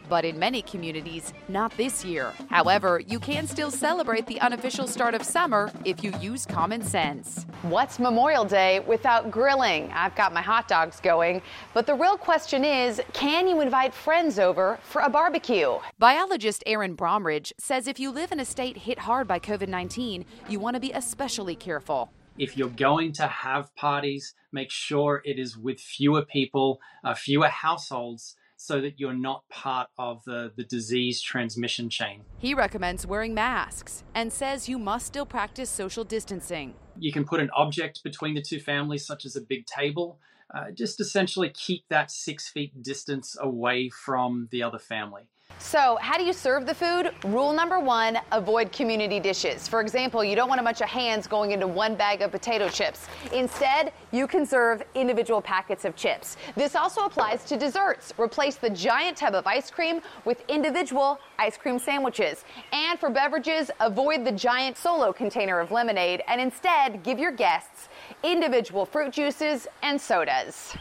But 0.08 0.24
in 0.24 0.36
many 0.40 0.60
communities, 0.60 1.32
not 1.46 1.70
this 1.76 2.04
year. 2.04 2.32
However, 2.50 2.98
you 2.98 3.20
can 3.20 3.46
still 3.46 3.70
celebrate 3.70 4.26
the 4.26 4.40
unofficial 4.40 4.88
start 4.88 5.14
of 5.14 5.22
summer 5.22 5.70
if 5.84 6.02
you 6.02 6.12
use 6.20 6.44
common 6.44 6.82
sense. 6.82 7.46
What's 7.62 8.00
Memorial 8.00 8.44
Day 8.44 8.80
without 8.80 9.30
grilling? 9.30 9.88
I've 9.92 10.16
got 10.16 10.34
my 10.34 10.42
hot 10.42 10.66
dogs 10.66 10.98
going. 10.98 11.42
But 11.74 11.86
the 11.86 11.94
real 11.94 12.16
question 12.16 12.64
is 12.64 13.00
can 13.12 13.46
you 13.46 13.60
invite 13.60 13.94
friends 13.94 14.40
over 14.40 14.80
for 14.82 15.02
a 15.02 15.08
barbecue? 15.08 15.78
Biologist 16.00 16.64
Erin 16.66 16.94
Bromage 16.94 17.52
says 17.56 17.86
if 17.86 18.00
you 18.00 18.10
live 18.10 18.32
in 18.32 18.40
a 18.40 18.44
state 18.44 18.78
hit 18.78 18.98
hard 18.98 19.28
by 19.28 19.38
COVID 19.38 19.68
19, 19.68 20.24
you 20.48 20.58
want 20.58 20.74
to 20.74 20.80
be 20.80 20.90
especially 20.90 21.54
careful 21.54 22.10
if 22.38 22.56
you're 22.56 22.68
going 22.68 23.12
to 23.12 23.26
have 23.26 23.74
parties, 23.76 24.34
make 24.52 24.70
sure 24.70 25.22
it 25.24 25.38
is 25.38 25.56
with 25.56 25.80
fewer 25.80 26.22
people, 26.22 26.80
uh, 27.04 27.14
fewer 27.14 27.48
households, 27.48 28.36
so 28.56 28.80
that 28.80 28.98
you're 28.98 29.14
not 29.14 29.48
part 29.48 29.88
of 29.98 30.24
the, 30.24 30.52
the 30.56 30.64
disease 30.64 31.20
transmission 31.20 31.90
chain. 31.90 32.22
He 32.38 32.54
recommends 32.54 33.06
wearing 33.06 33.34
masks 33.34 34.04
and 34.14 34.32
says 34.32 34.68
you 34.68 34.78
must 34.78 35.06
still 35.06 35.26
practice 35.26 35.68
social 35.68 36.04
distancing. 36.04 36.74
You 36.98 37.12
can 37.12 37.24
put 37.24 37.40
an 37.40 37.50
object 37.54 38.02
between 38.02 38.34
the 38.34 38.42
two 38.42 38.60
families, 38.60 39.04
such 39.06 39.24
as 39.24 39.36
a 39.36 39.40
big 39.40 39.66
table. 39.66 40.18
Uh, 40.54 40.70
just 40.70 41.00
essentially 41.00 41.50
keep 41.50 41.84
that 41.88 42.10
six 42.10 42.48
feet 42.48 42.82
distance 42.82 43.36
away 43.40 43.88
from 43.88 44.48
the 44.50 44.62
other 44.62 44.78
family. 44.78 45.28
So, 45.58 45.96
how 46.00 46.18
do 46.18 46.24
you 46.24 46.32
serve 46.32 46.66
the 46.66 46.74
food? 46.74 47.10
Rule 47.24 47.52
number 47.52 47.80
one 47.80 48.18
avoid 48.32 48.70
community 48.70 49.18
dishes. 49.18 49.66
For 49.66 49.80
example, 49.80 50.22
you 50.22 50.36
don't 50.36 50.48
want 50.48 50.60
a 50.60 50.64
bunch 50.64 50.80
of 50.80 50.88
hands 50.88 51.26
going 51.26 51.52
into 51.52 51.66
one 51.66 51.94
bag 51.96 52.22
of 52.22 52.30
potato 52.30 52.68
chips. 52.68 53.06
Instead, 53.32 53.92
you 54.12 54.26
can 54.26 54.44
serve 54.46 54.82
individual 54.94 55.40
packets 55.40 55.84
of 55.84 55.96
chips. 55.96 56.36
This 56.54 56.76
also 56.76 57.06
applies 57.06 57.44
to 57.46 57.56
desserts. 57.56 58.12
Replace 58.18 58.56
the 58.56 58.70
giant 58.70 59.16
tub 59.16 59.34
of 59.34 59.46
ice 59.46 59.70
cream 59.70 60.00
with 60.24 60.44
individual 60.48 61.18
ice 61.38 61.56
cream 61.56 61.78
sandwiches. 61.78 62.44
And 62.72 62.98
for 62.98 63.10
beverages, 63.10 63.70
avoid 63.80 64.24
the 64.24 64.32
giant 64.32 64.76
solo 64.76 65.12
container 65.12 65.60
of 65.60 65.70
lemonade 65.70 66.22
and 66.28 66.40
instead 66.40 67.02
give 67.02 67.18
your 67.18 67.32
guests 67.32 67.88
individual 68.22 68.86
fruit 68.86 69.12
juices 69.12 69.66
and 69.82 70.00
sodas. 70.00 70.76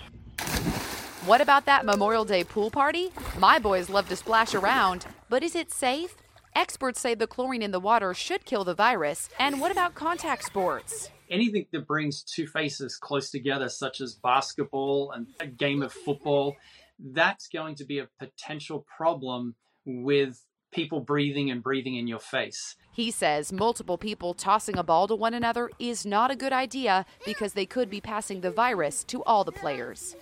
What 1.25 1.39
about 1.39 1.68
that 1.68 1.86
Memorial 1.86 2.25
Day 2.25 2.44
pool 2.44 2.70
party? 2.70 3.10
My 3.39 3.58
boys 3.58 3.89
love 3.89 4.10
to 4.10 4.15
splash 4.18 4.53
around, 4.53 5.06
but 5.30 5.42
is 5.42 5.56
it 5.56 5.72
safe? 5.72 6.18
Experts 6.53 7.00
say 7.00 7.15
the 7.15 7.27
chlorine 7.27 7.62
in 7.62 7.72
the 7.72 7.80
water 7.80 8.13
should 8.13 8.44
kill 8.44 8.65
the 8.65 8.74
virus. 8.74 9.30
And 9.39 9.62
what 9.62 9.72
about 9.72 9.96
contact 9.96 10.44
sports? 10.44 11.12
Anything 11.30 11.65
that 11.72 11.88
brings 11.88 12.24
two 12.24 12.46
faces 12.46 12.98
close 12.98 13.32
together, 13.32 13.70
such 13.70 14.01
as 14.01 14.15
basketball 14.15 15.12
and 15.12 15.27
a 15.39 15.48
game 15.48 15.82
of 15.82 15.94
football, 15.94 16.58
that's 17.00 17.48
going 17.48 17.75
to 17.75 17.86
be 17.86 18.00
a 18.00 18.10
potential 18.20 18.86
problem 18.98 19.56
with 19.86 20.44
people 20.74 21.00
breathing 21.00 21.50
and 21.51 21.63
breathing 21.63 21.96
in 21.96 22.06
your 22.06 22.20
face. 22.20 22.75
He 22.92 23.12
says 23.12 23.53
multiple 23.53 23.98
people 23.98 24.34
tossing 24.34 24.77
a 24.77 24.84
ball 24.84 25.08
to 25.08 25.15
one 25.15 25.34
another 25.34 25.70
is 25.80 26.06
not 26.06 26.32
a 26.32 26.36
good 26.36 26.51
idea 26.51 27.06
because 27.25 27.53
they 27.53 27.65
could 27.65 27.89
be 27.89 28.01
passing 28.01 28.42
the 28.42 28.51
virus 28.51 29.06
to 29.06 29.24
all 29.24 29.46
the 29.46 29.53
players. 29.53 30.18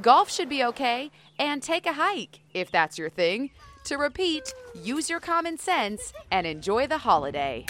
Golf 0.00 0.30
should 0.30 0.48
be 0.48 0.64
okay, 0.64 1.10
and 1.38 1.62
take 1.62 1.86
a 1.86 1.92
hike 1.92 2.40
if 2.54 2.70
that's 2.70 2.98
your 2.98 3.10
thing. 3.10 3.50
To 3.84 3.96
repeat, 3.96 4.54
use 4.74 5.10
your 5.10 5.20
common 5.20 5.58
sense 5.58 6.12
and 6.30 6.46
enjoy 6.46 6.86
the 6.86 6.98
holiday. 6.98 7.66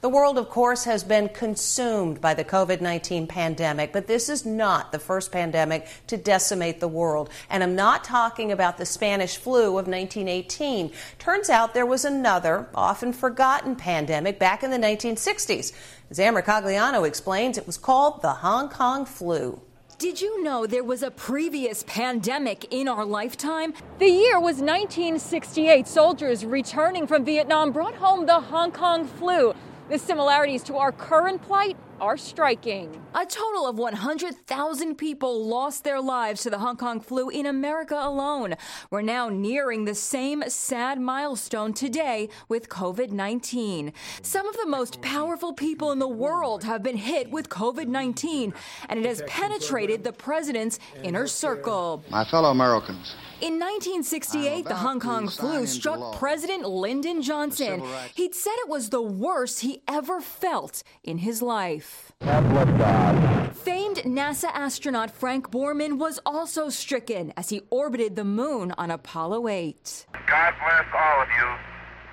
The 0.00 0.08
world, 0.08 0.38
of 0.38 0.48
course, 0.48 0.84
has 0.84 1.02
been 1.02 1.28
consumed 1.28 2.20
by 2.20 2.34
the 2.34 2.44
COVID 2.44 2.80
19 2.80 3.26
pandemic, 3.26 3.92
but 3.92 4.06
this 4.06 4.28
is 4.28 4.46
not 4.46 4.92
the 4.92 5.00
first 5.00 5.32
pandemic 5.32 5.88
to 6.06 6.16
decimate 6.16 6.78
the 6.78 6.86
world. 6.86 7.30
And 7.50 7.64
I'm 7.64 7.74
not 7.74 8.04
talking 8.04 8.52
about 8.52 8.78
the 8.78 8.86
Spanish 8.86 9.38
flu 9.38 9.70
of 9.70 9.88
1918. 9.88 10.92
Turns 11.18 11.50
out 11.50 11.74
there 11.74 11.84
was 11.84 12.04
another, 12.04 12.68
often 12.76 13.12
forgotten 13.12 13.74
pandemic 13.74 14.38
back 14.38 14.62
in 14.62 14.70
the 14.70 14.78
1960s. 14.78 15.72
As 16.10 16.20
Amber 16.20 16.42
Cagliano 16.42 17.04
explains, 17.04 17.58
it 17.58 17.66
was 17.66 17.76
called 17.76 18.22
the 18.22 18.34
Hong 18.34 18.68
Kong 18.68 19.04
flu. 19.04 19.60
Did 19.98 20.20
you 20.20 20.44
know 20.44 20.64
there 20.64 20.84
was 20.84 21.02
a 21.02 21.10
previous 21.10 21.82
pandemic 21.88 22.72
in 22.72 22.86
our 22.86 23.04
lifetime? 23.04 23.74
The 23.98 24.06
year 24.06 24.38
was 24.38 24.58
1968. 24.58 25.88
Soldiers 25.88 26.44
returning 26.44 27.04
from 27.08 27.24
Vietnam 27.24 27.72
brought 27.72 27.96
home 27.96 28.24
the 28.24 28.38
Hong 28.38 28.70
Kong 28.70 29.08
flu. 29.08 29.52
The 29.88 29.98
similarities 29.98 30.62
to 30.64 30.76
our 30.76 30.92
current 30.92 31.42
plight 31.42 31.76
are 32.00 32.16
striking. 32.16 33.00
A 33.14 33.26
total 33.26 33.66
of 33.66 33.76
100,000 33.78 34.94
people 34.96 35.46
lost 35.46 35.84
their 35.84 36.00
lives 36.00 36.42
to 36.42 36.50
the 36.50 36.58
Hong 36.58 36.76
Kong 36.76 37.00
flu 37.00 37.28
in 37.28 37.46
America 37.46 37.96
alone. 37.98 38.54
We're 38.90 39.02
now 39.02 39.28
nearing 39.28 39.84
the 39.84 39.94
same 39.94 40.42
sad 40.48 41.00
milestone 41.00 41.72
today 41.72 42.28
with 42.48 42.68
COVID 42.68 43.10
19. 43.10 43.92
Some 44.22 44.48
of 44.48 44.56
the 44.56 44.66
most 44.66 45.00
powerful 45.02 45.52
people 45.52 45.92
in 45.92 45.98
the 45.98 46.08
world 46.08 46.64
have 46.64 46.82
been 46.82 46.96
hit 46.96 47.30
with 47.30 47.48
COVID 47.48 47.88
19, 47.88 48.54
and 48.88 48.98
it 48.98 49.06
has 49.06 49.22
penetrated 49.26 50.04
the 50.04 50.12
president's 50.12 50.78
inner 51.02 51.26
circle. 51.26 52.04
My 52.10 52.24
fellow 52.24 52.50
Americans. 52.50 53.14
In 53.40 53.60
1968, 53.60 54.64
the 54.64 54.74
Hong 54.74 54.98
Kong 54.98 55.28
flu 55.28 55.64
struck 55.64 56.18
President 56.18 56.68
Lyndon 56.68 57.22
Johnson. 57.22 57.84
He'd 58.16 58.34
said 58.34 58.54
it 58.56 58.68
was 58.68 58.90
the 58.90 59.00
worst 59.00 59.60
he 59.60 59.80
ever 59.86 60.20
felt 60.20 60.82
in 61.04 61.18
his 61.18 61.40
life. 61.40 62.10
Famed 62.20 63.98
NASA 63.98 64.50
astronaut 64.52 65.12
Frank 65.12 65.52
Borman 65.52 65.98
was 65.98 66.18
also 66.26 66.68
stricken 66.68 67.32
as 67.36 67.50
he 67.50 67.62
orbited 67.70 68.16
the 68.16 68.24
moon 68.24 68.74
on 68.76 68.90
Apollo 68.90 69.46
8. 69.46 70.06
God 70.26 70.54
bless 70.58 70.86
all 70.92 71.22
of 71.22 71.28
you, 71.28 71.46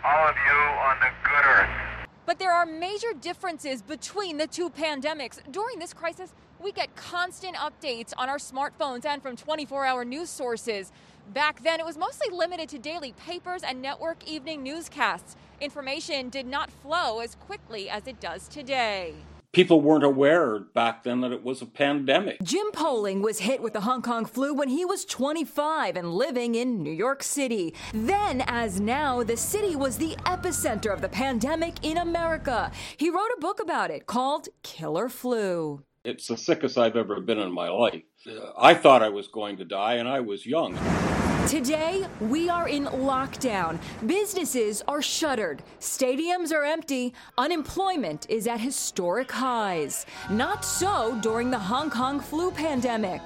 all 0.04 0.28
of 0.28 0.36
you 0.36 0.60
on 0.78 1.00
the 1.00 1.10
good 1.24 1.46
earth. 1.46 2.06
But 2.28 2.38
there 2.38 2.52
are 2.52 2.68
major 2.68 3.14
differences 3.20 3.82
between 3.82 4.38
the 4.38 4.46
two 4.46 4.70
pandemics. 4.70 5.40
During 5.52 5.80
this 5.80 5.94
crisis, 5.94 6.34
we 6.60 6.72
get 6.72 6.96
constant 6.96 7.56
updates 7.58 8.14
on 8.18 8.30
our 8.30 8.38
smartphones 8.38 9.06
and 9.06 9.22
from 9.22 9.36
24 9.36 9.86
hour 9.86 10.06
news 10.06 10.30
sources. 10.30 10.92
Back 11.34 11.64
then, 11.64 11.80
it 11.80 11.86
was 11.86 11.98
mostly 11.98 12.30
limited 12.30 12.70
to 12.70 12.80
daily 12.80 13.14
papers 13.14 13.64
and 13.64 13.82
network 13.82 14.28
evening 14.28 14.64
newscasts. 14.64 15.36
Information 15.60 16.30
did 16.30 16.46
not 16.46 16.70
flow 16.70 17.20
as 17.20 17.36
quickly 17.36 17.90
as 17.90 18.08
it 18.08 18.20
does 18.20 18.48
today. 18.48 19.16
People 19.52 19.80
weren't 19.80 20.04
aware 20.04 20.60
back 20.60 21.04
then 21.04 21.22
that 21.22 21.32
it 21.32 21.42
was 21.42 21.62
a 21.62 21.66
pandemic. 21.66 22.38
Jim 22.44 22.72
Poling 22.74 23.22
was 23.22 23.40
hit 23.40 23.62
with 23.62 23.72
the 23.72 23.82
Hong 23.82 24.02
Kong 24.02 24.26
flu 24.26 24.54
when 24.54 24.68
he 24.68 24.84
was 24.84 25.06
25 25.06 25.96
and 25.96 26.14
living 26.14 26.56
in 26.56 26.84
New 26.84 26.92
York 26.92 27.24
City. 27.24 27.74
Then, 27.94 28.44
as 28.48 28.82
now, 28.82 29.24
the 29.24 29.38
city 29.38 29.74
was 29.76 29.98
the 29.98 30.18
epicenter 30.26 30.94
of 30.94 31.00
the 31.00 31.08
pandemic 31.08 31.76
in 31.84 31.98
America. 31.98 32.70
He 32.98 33.10
wrote 33.10 33.32
a 33.36 33.40
book 33.40 33.62
about 33.62 33.92
it 33.92 34.08
called 34.08 34.50
Killer 34.62 35.08
Flu. 35.08 35.84
It's 36.06 36.28
the 36.28 36.38
sickest 36.38 36.78
I've 36.78 36.96
ever 36.96 37.20
been 37.20 37.40
in 37.40 37.52
my 37.52 37.68
life. 37.68 38.04
I 38.60 38.76
thought 38.76 39.02
I 39.02 39.10
was 39.10 39.28
going 39.28 39.58
to 39.58 39.66
die, 39.66 39.96
and 39.96 40.08
I 40.08 40.20
was 40.20 40.46
young. 40.46 40.78
Today, 41.48 42.06
we 42.22 42.48
are 42.48 42.68
in 42.68 42.86
lockdown. 42.86 43.80
Businesses 44.06 44.84
are 44.88 45.02
shuttered. 45.02 45.64
Stadiums 45.80 46.52
are 46.52 46.64
empty. 46.64 47.16
Unemployment 47.40 48.30
is 48.30 48.46
at 48.46 48.60
historic 48.60 49.32
highs. 49.32 50.06
Not 50.30 50.64
so 50.64 51.18
during 51.22 51.50
the 51.50 51.58
Hong 51.58 51.90
Kong 51.90 52.20
flu 52.20 52.52
pandemic. 52.52 53.22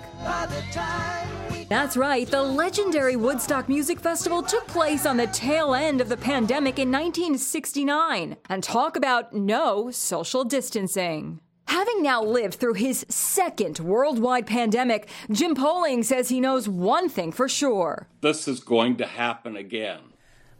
That's 1.70 1.98
right, 1.98 2.28
the 2.28 2.42
legendary 2.42 3.18
Woodstock 3.18 3.68
Music 3.68 4.00
Festival 4.00 4.42
took 4.42 4.66
place 4.68 5.06
on 5.06 5.18
the 5.18 5.28
tail 5.28 5.74
end 5.74 6.00
of 6.00 6.08
the 6.08 6.18
pandemic 6.18 6.80
in 6.80 6.90
1969. 6.90 8.38
And 8.50 8.64
talk 8.64 8.96
about 8.96 9.34
no 9.34 9.92
social 9.92 10.46
distancing. 10.46 11.42
Having 11.70 12.02
now 12.02 12.24
lived 12.24 12.56
through 12.56 12.74
his 12.74 13.06
second 13.10 13.78
worldwide 13.78 14.48
pandemic, 14.48 15.08
Jim 15.30 15.54
Poling 15.54 16.02
says 16.02 16.30
he 16.30 16.42
knows 16.42 16.68
one 16.68 17.10
thing 17.10 17.32
for 17.32 17.48
sure. 17.48 18.08
This 18.22 18.48
is 18.48 18.60
going 18.60 18.98
to 18.98 19.06
happen 19.06 19.56
again. 19.56 20.00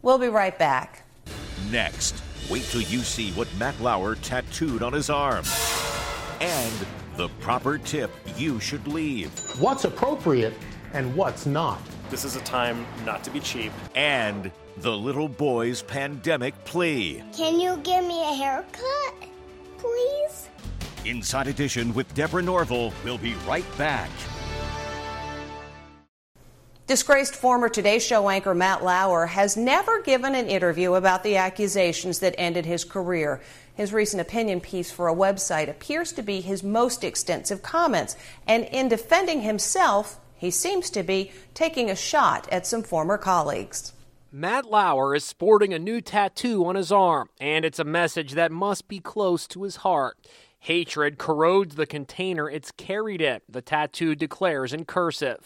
We'll 0.04 0.20
be 0.20 0.28
right 0.28 0.58
back. 0.58 1.02
Next, 1.72 2.22
wait 2.48 2.62
till 2.66 2.82
you 2.82 3.00
see 3.00 3.32
what 3.32 3.48
Matt 3.58 3.82
Lauer 3.82 4.18
tattooed 4.18 4.84
on 4.84 4.94
his 4.94 5.10
arm. 5.10 5.46
And 6.42 6.86
the 7.18 7.30
proper 7.40 7.80
tip 7.80 8.12
you 8.38 8.60
should 8.60 8.88
leave. 8.88 9.32
What's 9.60 9.86
appropriate 9.86 10.54
and 10.94 11.16
what's 11.16 11.48
not. 11.48 11.82
This 12.12 12.24
is 12.24 12.36
a 12.36 12.42
time 12.42 12.86
not 13.04 13.24
to 13.24 13.32
be 13.32 13.40
cheap. 13.40 13.72
And 13.96 14.52
the 14.78 14.96
little 14.96 15.28
boy's 15.28 15.82
pandemic 15.82 16.54
plea. 16.66 17.24
Can 17.36 17.60
you 17.60 17.78
give 17.78 18.06
me 18.06 18.22
a 18.22 18.36
haircut, 18.36 19.16
please? 19.80 20.50
Inside 21.10 21.48
Edition 21.48 21.92
with 21.96 22.14
Deborah 22.14 22.44
Norville 22.44 22.94
will 23.04 23.18
be 23.18 23.34
right 23.48 23.66
back. 23.80 24.12
Disgraced 26.86 27.36
former 27.36 27.68
Today 27.68 27.98
Show 27.98 28.30
anchor 28.30 28.54
Matt 28.54 28.84
Lauer 28.84 29.26
has 29.26 29.58
never 29.58 30.04
given 30.04 30.36
an 30.36 30.48
interview 30.48 30.94
about 30.94 31.24
the 31.24 31.38
accusations 31.38 32.20
that 32.20 32.36
ended 32.38 32.66
his 32.68 32.84
career. 32.84 33.42
His 33.74 33.92
recent 33.92 34.22
opinion 34.22 34.62
piece 34.62 34.92
for 34.92 35.08
a 35.08 35.16
website 35.16 35.68
appears 35.68 36.12
to 36.14 36.22
be 36.22 36.42
his 36.42 36.62
most 36.64 37.04
extensive 37.04 37.64
comments, 37.64 38.16
and 38.48 38.66
in 38.66 38.88
defending 38.88 39.42
himself, 39.42 40.20
he 40.36 40.52
seems 40.52 40.92
to 40.92 41.02
be 41.02 41.32
taking 41.56 41.90
a 41.90 41.96
shot 41.96 42.48
at 42.52 42.68
some 42.68 42.84
former 42.84 43.18
colleagues. 43.18 43.94
Matt 44.32 44.66
Lauer 44.66 45.16
is 45.16 45.26
sporting 45.26 45.74
a 45.74 45.80
new 45.80 46.02
tattoo 46.02 46.64
on 46.68 46.76
his 46.76 46.92
arm, 46.92 47.30
and 47.42 47.66
it's 47.66 47.80
a 47.80 47.84
message 47.84 48.34
that 48.34 48.52
must 48.52 48.88
be 48.88 49.00
close 49.00 49.48
to 49.48 49.64
his 49.64 49.78
heart. 49.78 50.18
Hatred 50.60 51.18
corrodes 51.18 51.76
the 51.76 51.86
container 51.86 52.50
it's 52.50 52.72
carried 52.72 53.22
in, 53.22 53.40
the 53.48 53.62
tattoo 53.62 54.14
declares 54.14 54.74
in 54.74 54.86
cursive. 54.86 55.40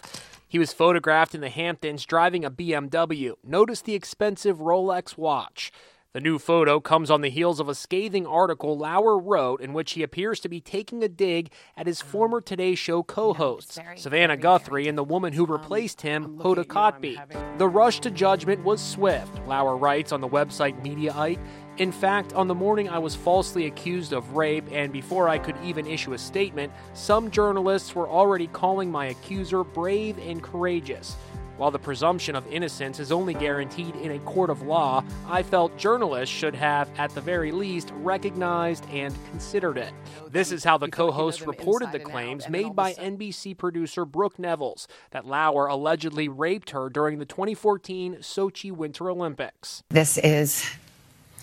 He 0.48 0.60
was 0.60 0.74
photographed 0.74 1.34
in 1.34 1.42
the 1.42 1.50
Hamptons 1.50 2.06
driving 2.06 2.44
a 2.44 2.52
BMW. 2.52 3.34
Notice 3.44 3.82
the 3.82 3.96
expensive 3.96 4.58
Rolex 4.58 5.18
watch. 5.18 5.72
The 6.14 6.22
new 6.22 6.38
photo 6.38 6.80
comes 6.80 7.10
on 7.10 7.22
the 7.22 7.32
heels 7.32 7.60
of 7.60 7.68
a 7.68 7.74
scathing 7.74 8.28
article 8.28 8.78
Lauer 8.78 9.18
wrote 9.18 9.62
in 9.62 9.74
which 9.74 9.94
he 9.94 10.04
appears 10.04 10.40
to 10.42 10.50
be 10.50 10.62
taking 10.62 11.04
a 11.04 11.08
dig 11.08 11.50
at 11.76 11.88
his 11.88 12.02
former 12.02 12.40
Today 12.40 12.76
Show 12.76 13.02
co 13.02 13.34
hosts, 13.34 13.80
Savannah 13.96 14.38
Guthrie 14.38 14.88
and 14.88 14.96
the 14.96 15.04
woman 15.04 15.34
who 15.34 15.48
replaced 15.48 16.02
him, 16.02 16.38
Hoda 16.38 16.66
Kotb. 16.66 17.58
The 17.58 17.68
rush 17.68 18.00
to 18.02 18.12
judgment 18.12 18.64
was 18.64 18.80
swift, 18.80 19.40
Lauer 19.48 19.76
writes 19.76 20.12
on 20.12 20.22
the 20.22 20.30
website 20.30 20.80
Mediaite. 20.86 21.40
In 21.78 21.92
fact, 21.92 22.34
on 22.34 22.48
the 22.48 22.54
morning 22.54 22.88
I 22.88 23.00
was 23.00 23.16
falsely 23.16 23.66
accused 23.66 24.14
of 24.14 24.36
rape, 24.36 24.66
and 24.72 24.94
before 24.94 25.28
I 25.28 25.40
could 25.40 25.56
even 25.64 25.88
issue 25.88 26.14
a 26.14 26.20
statement, 26.20 26.72
some 26.94 27.32
journalists 27.32 27.96
were 27.96 28.08
already 28.08 28.46
calling 28.46 28.92
my 28.92 29.08
accuser 29.08 29.64
brave 29.64 30.20
and 30.20 30.44
courageous. 30.44 31.16
While 31.58 31.72
the 31.72 31.80
presumption 31.80 32.36
of 32.36 32.46
innocence 32.52 33.00
is 33.00 33.12
only 33.12 33.34
guaranteed 33.34 33.96
in 33.96 34.12
a 34.12 34.20
court 34.20 34.52
of 34.52 34.62
law, 34.64 35.04
I 35.28 35.42
felt 35.42 35.76
journalists 35.78 36.34
should 36.34 36.54
have, 36.54 36.90
at 36.98 37.10
the 37.12 37.22
very 37.22 37.52
least, 37.52 37.92
recognized 37.96 38.88
and 38.92 39.16
considered 39.32 39.78
it. 39.78 39.94
This 40.30 40.52
is 40.52 40.64
how 40.64 40.78
the 40.78 40.90
co 40.90 41.12
host 41.12 41.42
reported 41.42 41.92
the 41.92 42.00
claims 42.00 42.50
made 42.50 42.76
by 42.76 42.94
NBC 42.94 43.58
producer 43.58 44.06
Brooke 44.06 44.38
Nevils 44.38 44.88
that 45.12 45.26
Lauer 45.26 45.68
allegedly 45.68 46.28
raped 46.28 46.72
her 46.72 46.90
during 46.90 47.18
the 47.18 47.26
2014 47.26 48.18
Sochi 48.18 48.72
Winter 48.72 49.10
Olympics. 49.10 49.84
This 49.90 50.18
is 50.20 50.70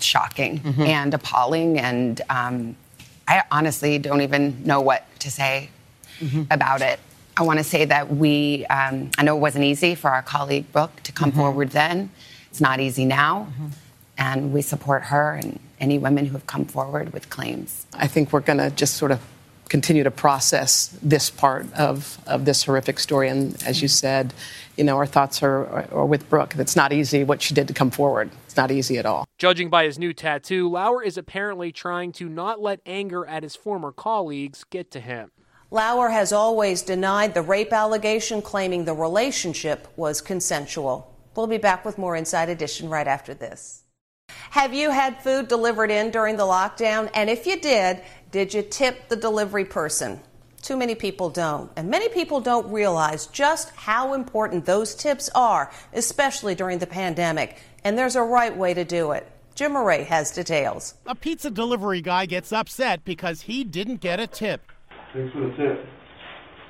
shocking 0.02 0.60
mm-hmm. 0.60 0.82
and 0.82 1.14
appalling, 1.14 1.78
and 1.78 2.20
um, 2.30 2.76
I 3.28 3.44
honestly 3.50 3.98
don't 3.98 4.22
even 4.22 4.64
know 4.64 4.80
what 4.80 5.04
to 5.20 5.30
say 5.30 5.70
mm-hmm. 6.18 6.42
about 6.50 6.82
it. 6.82 6.98
I 7.36 7.42
want 7.42 7.58
to 7.58 7.64
say 7.64 7.84
that 7.84 8.12
we, 8.12 8.66
um, 8.66 9.10
I 9.16 9.22
know 9.22 9.36
it 9.36 9.40
wasn't 9.40 9.64
easy 9.64 9.94
for 9.94 10.10
our 10.10 10.22
colleague 10.22 10.70
Brooke 10.72 11.02
to 11.04 11.12
come 11.12 11.30
mm-hmm. 11.30 11.40
forward 11.40 11.70
then. 11.70 12.10
It's 12.50 12.60
not 12.60 12.80
easy 12.80 13.04
now. 13.04 13.48
Mm-hmm. 13.50 13.66
And 14.18 14.52
we 14.52 14.60
support 14.60 15.04
her 15.04 15.34
and 15.34 15.58
any 15.80 15.98
women 15.98 16.26
who 16.26 16.32
have 16.32 16.46
come 16.46 16.66
forward 16.66 17.14
with 17.14 17.30
claims. 17.30 17.86
I 17.94 18.06
think 18.06 18.32
we're 18.32 18.40
going 18.40 18.58
to 18.58 18.70
just 18.70 18.96
sort 18.96 19.12
of 19.12 19.20
continue 19.70 20.02
to 20.02 20.10
process 20.10 20.94
this 21.00 21.30
part 21.30 21.72
of, 21.74 22.18
of 22.26 22.44
this 22.44 22.64
horrific 22.64 22.98
story. 22.98 23.28
And 23.28 23.62
as 23.62 23.80
you 23.80 23.88
said, 23.88 24.34
you 24.76 24.84
know, 24.84 24.96
our 24.96 25.06
thoughts 25.06 25.42
are, 25.42 25.88
are 25.92 26.04
with 26.04 26.28
Brooke. 26.28 26.54
It's 26.58 26.76
not 26.76 26.92
easy 26.92 27.24
what 27.24 27.40
she 27.40 27.54
did 27.54 27.68
to 27.68 27.74
come 27.74 27.90
forward. 27.90 28.30
It's 28.46 28.56
not 28.56 28.70
easy 28.70 28.98
at 28.98 29.06
all. 29.06 29.24
Judging 29.40 29.70
by 29.70 29.84
his 29.84 29.98
new 29.98 30.12
tattoo, 30.12 30.68
Lauer 30.68 31.02
is 31.02 31.16
apparently 31.16 31.72
trying 31.72 32.12
to 32.12 32.28
not 32.28 32.60
let 32.60 32.78
anger 32.84 33.24
at 33.24 33.42
his 33.42 33.56
former 33.56 33.90
colleagues 33.90 34.64
get 34.64 34.90
to 34.90 35.00
him. 35.00 35.30
Lauer 35.70 36.10
has 36.10 36.30
always 36.30 36.82
denied 36.82 37.32
the 37.32 37.40
rape 37.40 37.72
allegation, 37.72 38.42
claiming 38.42 38.84
the 38.84 38.92
relationship 38.92 39.88
was 39.96 40.20
consensual. 40.20 41.16
We'll 41.34 41.46
be 41.46 41.56
back 41.56 41.86
with 41.86 41.96
more 41.96 42.16
Inside 42.16 42.50
Edition 42.50 42.90
right 42.90 43.08
after 43.08 43.32
this. 43.32 43.84
Have 44.50 44.74
you 44.74 44.90
had 44.90 45.22
food 45.22 45.48
delivered 45.48 45.90
in 45.90 46.10
during 46.10 46.36
the 46.36 46.42
lockdown? 46.42 47.10
And 47.14 47.30
if 47.30 47.46
you 47.46 47.58
did, 47.58 48.02
did 48.30 48.52
you 48.52 48.60
tip 48.60 49.08
the 49.08 49.16
delivery 49.16 49.64
person? 49.64 50.20
Too 50.60 50.76
many 50.76 50.94
people 50.94 51.30
don't. 51.30 51.70
And 51.76 51.88
many 51.88 52.10
people 52.10 52.40
don't 52.42 52.70
realize 52.70 53.26
just 53.28 53.70
how 53.70 54.12
important 54.12 54.66
those 54.66 54.94
tips 54.94 55.30
are, 55.34 55.72
especially 55.94 56.54
during 56.54 56.78
the 56.78 56.86
pandemic. 56.86 57.56
And 57.84 57.96
there's 57.96 58.16
a 58.16 58.22
right 58.22 58.56
way 58.56 58.74
to 58.74 58.84
do 58.84 59.12
it. 59.12 59.26
Jim 59.54 59.72
Moret 59.72 60.06
has 60.06 60.30
details. 60.30 60.94
A 61.06 61.14
pizza 61.14 61.50
delivery 61.50 62.00
guy 62.00 62.26
gets 62.26 62.52
upset 62.52 63.04
because 63.04 63.42
he 63.42 63.64
didn't 63.64 64.00
get 64.00 64.20
a 64.20 64.26
tip. 64.26 64.72
Thanks 65.12 65.32
for 65.32 65.40
the 65.40 65.56
tip. 65.56 65.86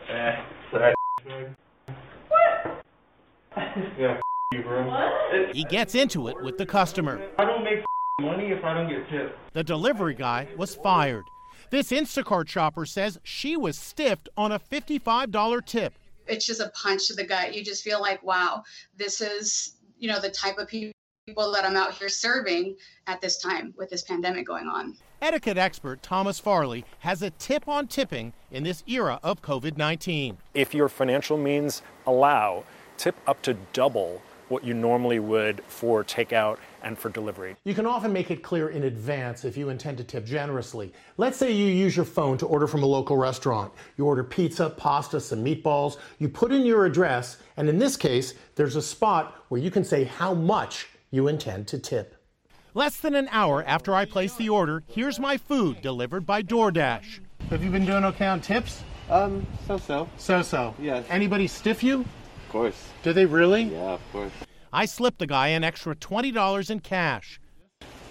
Eh, 0.08 0.44
sorry. 0.70 0.94
What? 2.28 2.84
yeah, 3.98 4.18
you, 4.52 4.62
bro. 4.62 4.86
What? 4.88 5.54
He 5.54 5.64
gets 5.64 5.94
into 5.94 6.28
it 6.28 6.42
with 6.42 6.58
the 6.58 6.66
customer. 6.66 7.20
I 7.38 7.44
don't 7.44 7.62
make 7.62 7.84
money 8.20 8.50
if 8.50 8.64
I 8.64 8.74
don't 8.74 8.88
get 8.88 9.08
tipped. 9.08 9.36
The 9.52 9.62
delivery 9.62 10.14
guy 10.14 10.48
was 10.56 10.74
fired. 10.74 11.24
This 11.70 11.90
Instacart 11.92 12.48
shopper 12.48 12.86
says 12.86 13.18
she 13.22 13.56
was 13.56 13.78
stiffed 13.78 14.28
on 14.36 14.52
a 14.52 14.58
$55 14.58 15.64
tip. 15.66 15.94
It's 16.26 16.46
just 16.46 16.60
a 16.60 16.70
punch 16.70 17.08
to 17.08 17.14
the 17.14 17.24
gut. 17.24 17.54
You 17.54 17.62
just 17.62 17.84
feel 17.84 18.00
like, 18.00 18.22
wow, 18.24 18.64
this 18.96 19.20
is, 19.20 19.76
you 19.98 20.08
know, 20.08 20.20
the 20.20 20.30
type 20.30 20.58
of 20.58 20.68
people 20.68 20.92
that 21.26 21.64
I'm 21.64 21.76
out 21.76 21.94
here 21.94 22.08
serving 22.08 22.76
at 23.06 23.20
this 23.20 23.38
time 23.38 23.74
with 23.76 23.90
this 23.90 24.02
pandemic 24.02 24.46
going 24.46 24.66
on. 24.66 24.96
Etiquette 25.22 25.58
expert 25.58 26.02
Thomas 26.02 26.38
Farley 26.38 26.84
has 27.00 27.22
a 27.22 27.30
tip 27.30 27.68
on 27.68 27.86
tipping 27.86 28.32
in 28.50 28.64
this 28.64 28.82
era 28.86 29.20
of 29.22 29.42
COVID 29.42 29.76
19. 29.76 30.38
If 30.54 30.74
your 30.74 30.88
financial 30.88 31.36
means 31.36 31.82
allow, 32.06 32.64
tip 32.96 33.16
up 33.26 33.42
to 33.42 33.54
double 33.72 34.22
what 34.48 34.64
you 34.64 34.74
normally 34.74 35.20
would 35.20 35.62
for 35.68 36.02
takeout 36.02 36.58
and 36.82 36.98
for 36.98 37.08
delivery. 37.08 37.54
You 37.62 37.74
can 37.74 37.86
often 37.86 38.12
make 38.12 38.32
it 38.32 38.42
clear 38.42 38.70
in 38.70 38.82
advance 38.82 39.44
if 39.44 39.56
you 39.56 39.68
intend 39.68 39.98
to 39.98 40.04
tip 40.04 40.26
generously. 40.26 40.92
Let's 41.18 41.36
say 41.36 41.52
you 41.52 41.66
use 41.66 41.94
your 41.94 42.04
phone 42.04 42.36
to 42.38 42.46
order 42.46 42.66
from 42.66 42.82
a 42.82 42.86
local 42.86 43.16
restaurant. 43.16 43.72
You 43.96 44.06
order 44.06 44.24
pizza, 44.24 44.70
pasta, 44.70 45.20
some 45.20 45.44
meatballs. 45.44 45.98
You 46.18 46.28
put 46.28 46.50
in 46.50 46.66
your 46.66 46.84
address, 46.84 47.36
and 47.58 47.68
in 47.68 47.78
this 47.78 47.96
case, 47.96 48.34
there's 48.56 48.74
a 48.74 48.82
spot 48.82 49.44
where 49.50 49.60
you 49.60 49.70
can 49.70 49.84
say 49.84 50.02
how 50.02 50.34
much 50.34 50.88
you 51.10 51.28
intend 51.28 51.66
to 51.68 51.78
tip. 51.78 52.16
Less 52.72 52.96
than 52.98 53.14
an 53.14 53.28
hour 53.32 53.64
after 53.64 53.94
I 53.94 54.04
place 54.04 54.34
the 54.34 54.48
order, 54.48 54.84
here's 54.86 55.18
my 55.18 55.36
food 55.36 55.82
delivered 55.82 56.24
by 56.24 56.42
DoorDash. 56.42 57.20
Have 57.50 57.64
you 57.64 57.70
been 57.70 57.84
doing 57.84 58.04
okay 58.04 58.26
on 58.26 58.40
tips? 58.40 58.84
Um, 59.08 59.44
so 59.66 59.76
so. 59.76 60.08
So 60.18 60.42
so. 60.42 60.74
Yes. 60.78 61.04
Anybody 61.10 61.48
stiff 61.48 61.82
you? 61.82 62.00
Of 62.00 62.48
course. 62.48 62.88
Do 63.02 63.12
they 63.12 63.26
really? 63.26 63.64
Yeah, 63.64 63.94
of 63.94 64.12
course. 64.12 64.32
I 64.72 64.86
slipped 64.86 65.18
the 65.18 65.26
guy 65.26 65.48
an 65.48 65.64
extra 65.64 65.96
$20 65.96 66.70
in 66.70 66.78
cash. 66.78 67.40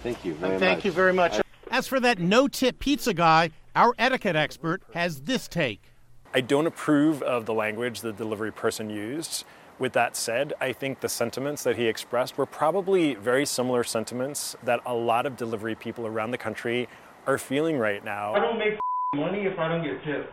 Thank 0.02 0.24
you 0.26 0.34
very 0.34 0.50
Thank 0.50 0.60
much. 0.60 0.68
Thank 0.68 0.84
you 0.84 0.92
very 0.92 1.14
much. 1.14 1.40
As 1.70 1.86
for 1.86 2.00
that 2.00 2.18
no 2.18 2.48
tip 2.48 2.80
pizza 2.80 3.14
guy, 3.14 3.50
our 3.74 3.94
etiquette 3.98 4.36
expert 4.36 4.82
has 4.92 5.22
this 5.22 5.48
take. 5.48 5.94
I 6.34 6.42
don't 6.42 6.66
approve 6.66 7.22
of 7.22 7.46
the 7.46 7.54
language 7.54 8.02
the 8.02 8.12
delivery 8.12 8.52
person 8.52 8.90
used. 8.90 9.44
With 9.80 9.94
that 9.94 10.14
said, 10.14 10.52
I 10.60 10.74
think 10.74 11.00
the 11.00 11.08
sentiments 11.08 11.64
that 11.64 11.74
he 11.74 11.86
expressed 11.86 12.36
were 12.36 12.44
probably 12.44 13.14
very 13.14 13.46
similar 13.46 13.82
sentiments 13.82 14.54
that 14.62 14.80
a 14.84 14.94
lot 14.94 15.24
of 15.24 15.38
delivery 15.38 15.74
people 15.74 16.06
around 16.06 16.32
the 16.32 16.38
country 16.38 16.86
are 17.26 17.38
feeling 17.38 17.78
right 17.78 18.04
now. 18.04 18.34
I 18.34 18.40
don't 18.40 18.58
make 18.58 18.78
money 19.14 19.46
if 19.46 19.58
I 19.58 19.68
don't 19.68 19.82
get 19.82 20.04
tipped. 20.04 20.30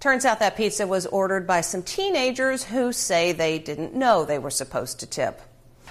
Turns 0.00 0.26
out 0.26 0.38
that 0.40 0.54
pizza 0.54 0.86
was 0.86 1.06
ordered 1.06 1.46
by 1.46 1.62
some 1.62 1.82
teenagers 1.82 2.62
who 2.62 2.92
say 2.92 3.32
they 3.32 3.58
didn't 3.58 3.94
know 3.94 4.26
they 4.26 4.38
were 4.38 4.50
supposed 4.50 5.00
to 5.00 5.06
tip. 5.06 5.40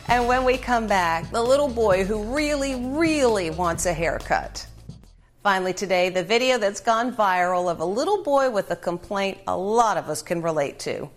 And 0.08 0.28
when 0.28 0.46
we 0.46 0.58
come 0.58 0.86
back, 0.86 1.32
the 1.32 1.42
little 1.42 1.68
boy 1.68 2.06
who 2.06 2.36
really, 2.36 2.76
really 2.76 3.50
wants 3.50 3.88
a 3.88 3.94
haircut. 3.94 4.68
Finally, 5.42 5.74
today, 5.74 6.10
the 6.10 6.24
video 6.24 6.60
that's 6.60 6.80
gone 6.80 7.16
viral 7.16 7.72
of 7.72 7.80
a 7.80 7.86
little 7.86 8.22
boy 8.22 8.52
with 8.52 8.70
a 8.70 8.76
complaint 8.76 9.40
a 9.48 9.58
lot 9.58 9.98
of 9.98 10.10
us 10.10 10.22
can 10.22 10.44
relate 10.44 10.78
to. 10.80 11.10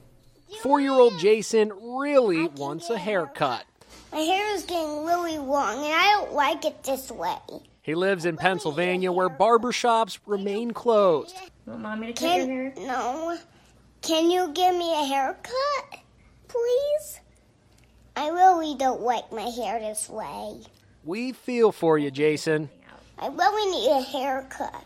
Four 0.61 0.81
year 0.81 0.93
old 0.93 1.19
Jason 1.19 1.73
really 1.81 2.47
wants 2.49 2.91
a 2.91 2.99
haircut. 2.99 3.65
My 4.13 4.19
hair 4.19 4.55
is 4.55 4.65
getting 4.65 5.05
really 5.05 5.39
long 5.39 5.77
and 5.77 5.95
I 5.95 6.19
don't 6.19 6.35
like 6.35 6.65
it 6.65 6.83
this 6.83 7.11
way. 7.11 7.39
He 7.81 7.95
lives 7.95 8.27
in 8.27 8.37
Pennsylvania 8.37 9.11
where 9.11 9.29
barbershops 9.29 10.19
remain 10.27 10.73
closed. 10.73 11.37
Want 11.67 11.81
mommy 11.81 12.09
to 12.09 12.13
cut 12.13 12.21
Can, 12.21 12.53
your 12.53 12.71
hair? 12.71 12.87
No. 12.87 13.39
Can 14.03 14.31
you 14.31 14.53
give 14.53 14.75
me 14.77 14.93
a 14.93 15.05
haircut, 15.05 16.01
please? 16.47 17.21
I 18.15 18.29
really 18.29 18.75
don't 18.77 19.01
like 19.01 19.33
my 19.33 19.43
hair 19.43 19.81
this 19.81 20.09
way. 20.09 20.61
We 21.05 21.33
feel 21.33 21.73
for 21.73 21.99
you, 21.99 22.11
Jason. 22.11 22.69
I 23.19 23.29
really 23.29 23.71
need 23.71 23.91
a 23.91 24.03
haircut. 24.03 24.85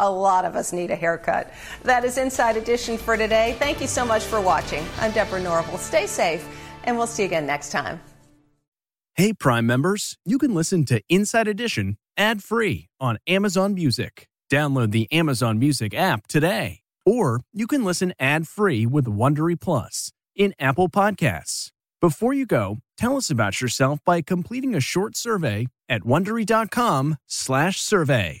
A 0.00 0.10
lot 0.10 0.44
of 0.46 0.56
us 0.56 0.72
need 0.72 0.90
a 0.90 0.96
haircut. 0.96 1.52
That 1.82 2.04
is 2.04 2.16
Inside 2.18 2.56
Edition 2.56 2.96
for 2.98 3.16
today. 3.18 3.54
Thank 3.58 3.80
you 3.82 3.86
so 3.86 4.04
much 4.04 4.24
for 4.24 4.40
watching. 4.40 4.84
I'm 4.98 5.12
Deborah 5.12 5.40
Norville. 5.42 5.78
Stay 5.78 6.06
safe, 6.06 6.48
and 6.84 6.96
we'll 6.96 7.06
see 7.06 7.22
you 7.22 7.28
again 7.28 7.46
next 7.46 7.70
time. 7.70 8.00
Hey, 9.14 9.32
Prime 9.34 9.66
members, 9.66 10.16
you 10.24 10.38
can 10.38 10.54
listen 10.54 10.86
to 10.86 11.02
Inside 11.10 11.46
Edition 11.48 11.98
ad 12.16 12.42
free 12.42 12.88
on 12.98 13.18
Amazon 13.26 13.74
Music. 13.74 14.26
Download 14.50 14.90
the 14.90 15.06
Amazon 15.12 15.58
Music 15.58 15.92
app 15.94 16.26
today. 16.26 16.80
Or 17.04 17.42
you 17.52 17.66
can 17.66 17.84
listen 17.84 18.14
ad 18.18 18.48
free 18.48 18.86
with 18.86 19.04
Wondery 19.04 19.60
Plus 19.60 20.10
in 20.34 20.54
Apple 20.58 20.88
Podcasts. 20.88 21.68
Before 22.00 22.32
you 22.32 22.46
go, 22.46 22.78
tell 22.96 23.18
us 23.18 23.28
about 23.28 23.60
yourself 23.60 23.98
by 24.06 24.22
completing 24.22 24.74
a 24.74 24.80
short 24.80 25.14
survey 25.14 25.66
at 25.90 26.00
wondery.com/survey. 26.02 28.40